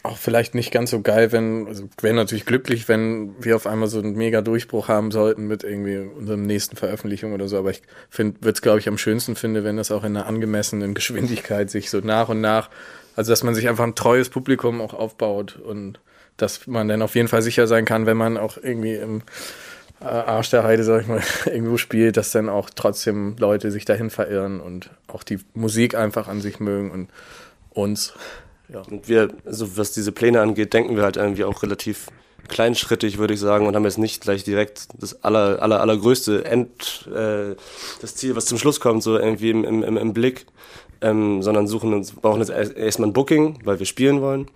auch 0.05 0.19
vielleicht 0.19 0.55
nicht 0.55 0.71
ganz 0.71 0.91
so 0.91 1.01
geil, 1.01 1.33
wenn, 1.33 1.67
also 1.67 1.89
wäre 2.03 2.15
natürlich 2.15 2.45
glücklich, 2.45 2.89
wenn 2.89 3.43
wir 3.43 3.57
auf 3.57 3.67
einmal 3.67 3.89
so 3.89 3.99
einen 3.99 4.15
mega 4.15 4.43
Durchbruch 4.43 4.89
haben 4.89 5.11
sollten 5.11 5.47
mit 5.47 5.65
irgendwie 5.65 5.97
unserem 5.97 6.43
nächsten 6.43 6.77
Veröffentlichung 6.77 7.33
oder 7.33 7.49
so, 7.49 7.57
aber 7.57 7.71
ich 7.71 7.81
finde, 8.11 8.37
würde 8.43 8.53
es 8.53 8.61
glaube 8.61 8.81
ich 8.81 8.89
am 8.89 8.99
schönsten 8.99 9.35
finde, 9.35 9.65
wenn 9.65 9.79
das 9.79 9.91
auch 9.91 10.05
in 10.05 10.15
einer 10.15 10.27
angemessenen 10.27 10.93
Geschwindigkeit 10.93 11.71
sich 11.71 11.89
so 11.89 12.01
nach 12.01 12.29
und 12.29 12.43
nach, 12.43 12.69
also 13.17 13.33
dass 13.33 13.43
man 13.45 13.55
sich 13.55 13.67
einfach 13.67 13.85
ein 13.85 13.95
treues 13.95 14.29
Publikum 14.29 14.83
auch 14.83 14.93
aufbaut 14.93 15.57
und 15.57 16.01
dass 16.37 16.67
man 16.67 16.89
dann 16.89 17.03
auf 17.03 17.15
jeden 17.15 17.29
Fall 17.29 17.43
sicher 17.43 17.67
sein 17.67 17.85
kann, 17.85 18.07
wenn 18.07 18.17
man 18.17 18.37
auch 18.37 18.57
irgendwie 18.61 18.95
im 18.95 19.23
äh, 20.01 20.05
Arsch 20.05 20.51
der 20.51 20.65
Heide, 20.65 20.85
sag 20.85 21.03
ich 21.03 21.09
mal, 21.09 21.23
irgendwo 21.47 21.77
spielt, 21.77 22.17
dass 22.17 22.33
dann 22.33 22.49
auch 22.49 22.71
trotzdem 22.71 23.37
Leute 23.39 23.71
sich 23.71 23.85
dahin 23.85 24.11
verirren 24.11 24.61
und 24.61 24.91
auch 25.07 25.23
die 25.23 25.39
Musik 25.55 25.95
einfach 25.95 26.29
an 26.29 26.41
sich 26.41 26.61
mögen 26.61 26.91
und 26.91 27.09
uns. 27.71 28.15
Ja. 28.69 28.81
Und 28.81 29.09
wir, 29.09 29.29
also 29.45 29.77
was 29.77 29.93
diese 29.93 30.13
Pläne 30.13 30.41
angeht, 30.41 30.73
denken 30.73 30.97
wir 30.97 31.05
halt 31.05 31.17
irgendwie 31.17 31.45
auch 31.45 31.63
relativ 31.63 32.09
kleinschrittig, 32.49 33.19
würde 33.19 33.35
ich 33.35 33.41
sagen, 33.41 33.67
und 33.67 33.75
haben 33.75 33.85
jetzt 33.85 33.99
nicht 33.99 34.23
gleich 34.23 34.45
direkt 34.45 34.89
das 34.99 35.23
aller, 35.25 35.63
aller, 35.63 35.81
allergrößte 35.81 36.45
End, 36.45 37.09
äh, 37.09 37.57
das 38.01 38.17
Ziel, 38.17 38.37
was 38.37 38.47
zum 38.47 38.59
Schluss 38.59 38.81
kommt, 38.81 39.03
so 39.03 39.19
irgendwie 39.19 39.51
im, 39.51 39.65
im, 39.65 39.97
im 39.97 40.13
Blick, 40.13 40.47
ähm, 41.01 41.43
sondern 41.43 41.67
suchen 41.67 41.95
uns, 41.95 42.13
brauchen 42.13 42.41
jetzt 42.41 42.51
erstmal 42.51 43.09
ein 43.09 43.13
Booking, 43.13 43.61
weil 43.65 43.79
wir 43.79 43.87
spielen 43.87 44.21
wollen. 44.21 44.49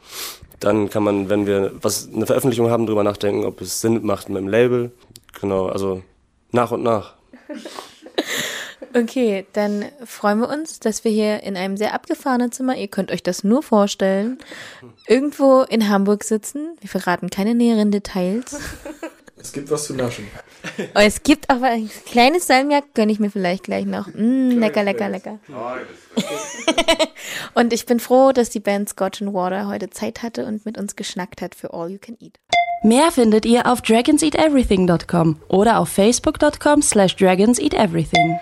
Dann 0.60 0.90
kann 0.90 1.02
man, 1.02 1.30
wenn 1.30 1.46
wir 1.46 1.72
was 1.80 2.08
eine 2.12 2.26
Veröffentlichung 2.26 2.70
haben, 2.70 2.86
drüber 2.86 3.04
nachdenken, 3.04 3.44
ob 3.44 3.60
es 3.60 3.80
Sinn 3.80 4.04
macht 4.04 4.28
mit 4.28 4.38
dem 4.38 4.48
Label. 4.48 4.90
Genau, 5.40 5.66
also 5.66 6.02
nach 6.52 6.70
und 6.70 6.82
nach. 6.82 7.14
Okay, 8.94 9.46
dann 9.52 9.84
freuen 10.04 10.40
wir 10.40 10.48
uns, 10.48 10.80
dass 10.80 11.04
wir 11.04 11.12
hier 11.12 11.42
in 11.42 11.56
einem 11.56 11.76
sehr 11.76 11.92
abgefahrenen 11.92 12.52
Zimmer, 12.52 12.74
ihr 12.74 12.88
könnt 12.88 13.12
euch 13.12 13.22
das 13.22 13.44
nur 13.44 13.62
vorstellen, 13.62 14.38
irgendwo 15.06 15.62
in 15.62 15.88
Hamburg 15.90 16.24
sitzen. 16.24 16.76
Wir 16.80 16.88
verraten 16.88 17.28
keine 17.28 17.54
näheren 17.54 17.90
Details. 17.90 18.58
Es 19.40 19.52
gibt 19.52 19.70
was 19.70 19.84
zu 19.84 19.94
naschen. 19.94 20.26
Oh, 20.94 21.00
es 21.00 21.22
gibt 21.22 21.48
auch 21.48 21.62
ein 21.62 21.88
kleines 22.06 22.46
Salmiak, 22.46 22.94
gönne 22.94 23.12
ich 23.12 23.20
mir 23.20 23.30
vielleicht 23.30 23.64
gleich 23.64 23.86
noch. 23.86 24.08
Mm, 24.08 24.58
lecker, 24.58 24.82
lecker, 24.82 25.08
lecker. 25.08 25.38
und 27.54 27.72
ich 27.72 27.86
bin 27.86 28.00
froh, 28.00 28.32
dass 28.32 28.50
die 28.50 28.60
Band 28.60 28.88
Scotch 28.88 29.22
and 29.22 29.32
Water 29.32 29.68
heute 29.68 29.90
Zeit 29.90 30.22
hatte 30.22 30.46
und 30.46 30.66
mit 30.66 30.78
uns 30.78 30.96
geschnackt 30.96 31.40
hat 31.40 31.54
für 31.54 31.72
All 31.72 31.90
You 31.90 31.98
Can 31.98 32.16
Eat. 32.20 32.38
Mehr 32.82 33.10
findet 33.10 33.44
ihr 33.44 33.66
auf 33.66 33.82
dragonseateverything.com 33.82 35.40
oder 35.48 35.78
auf 35.78 35.88
facebook.com 35.88 36.82
slash 36.82 37.16
dragonseateverything. 37.16 38.38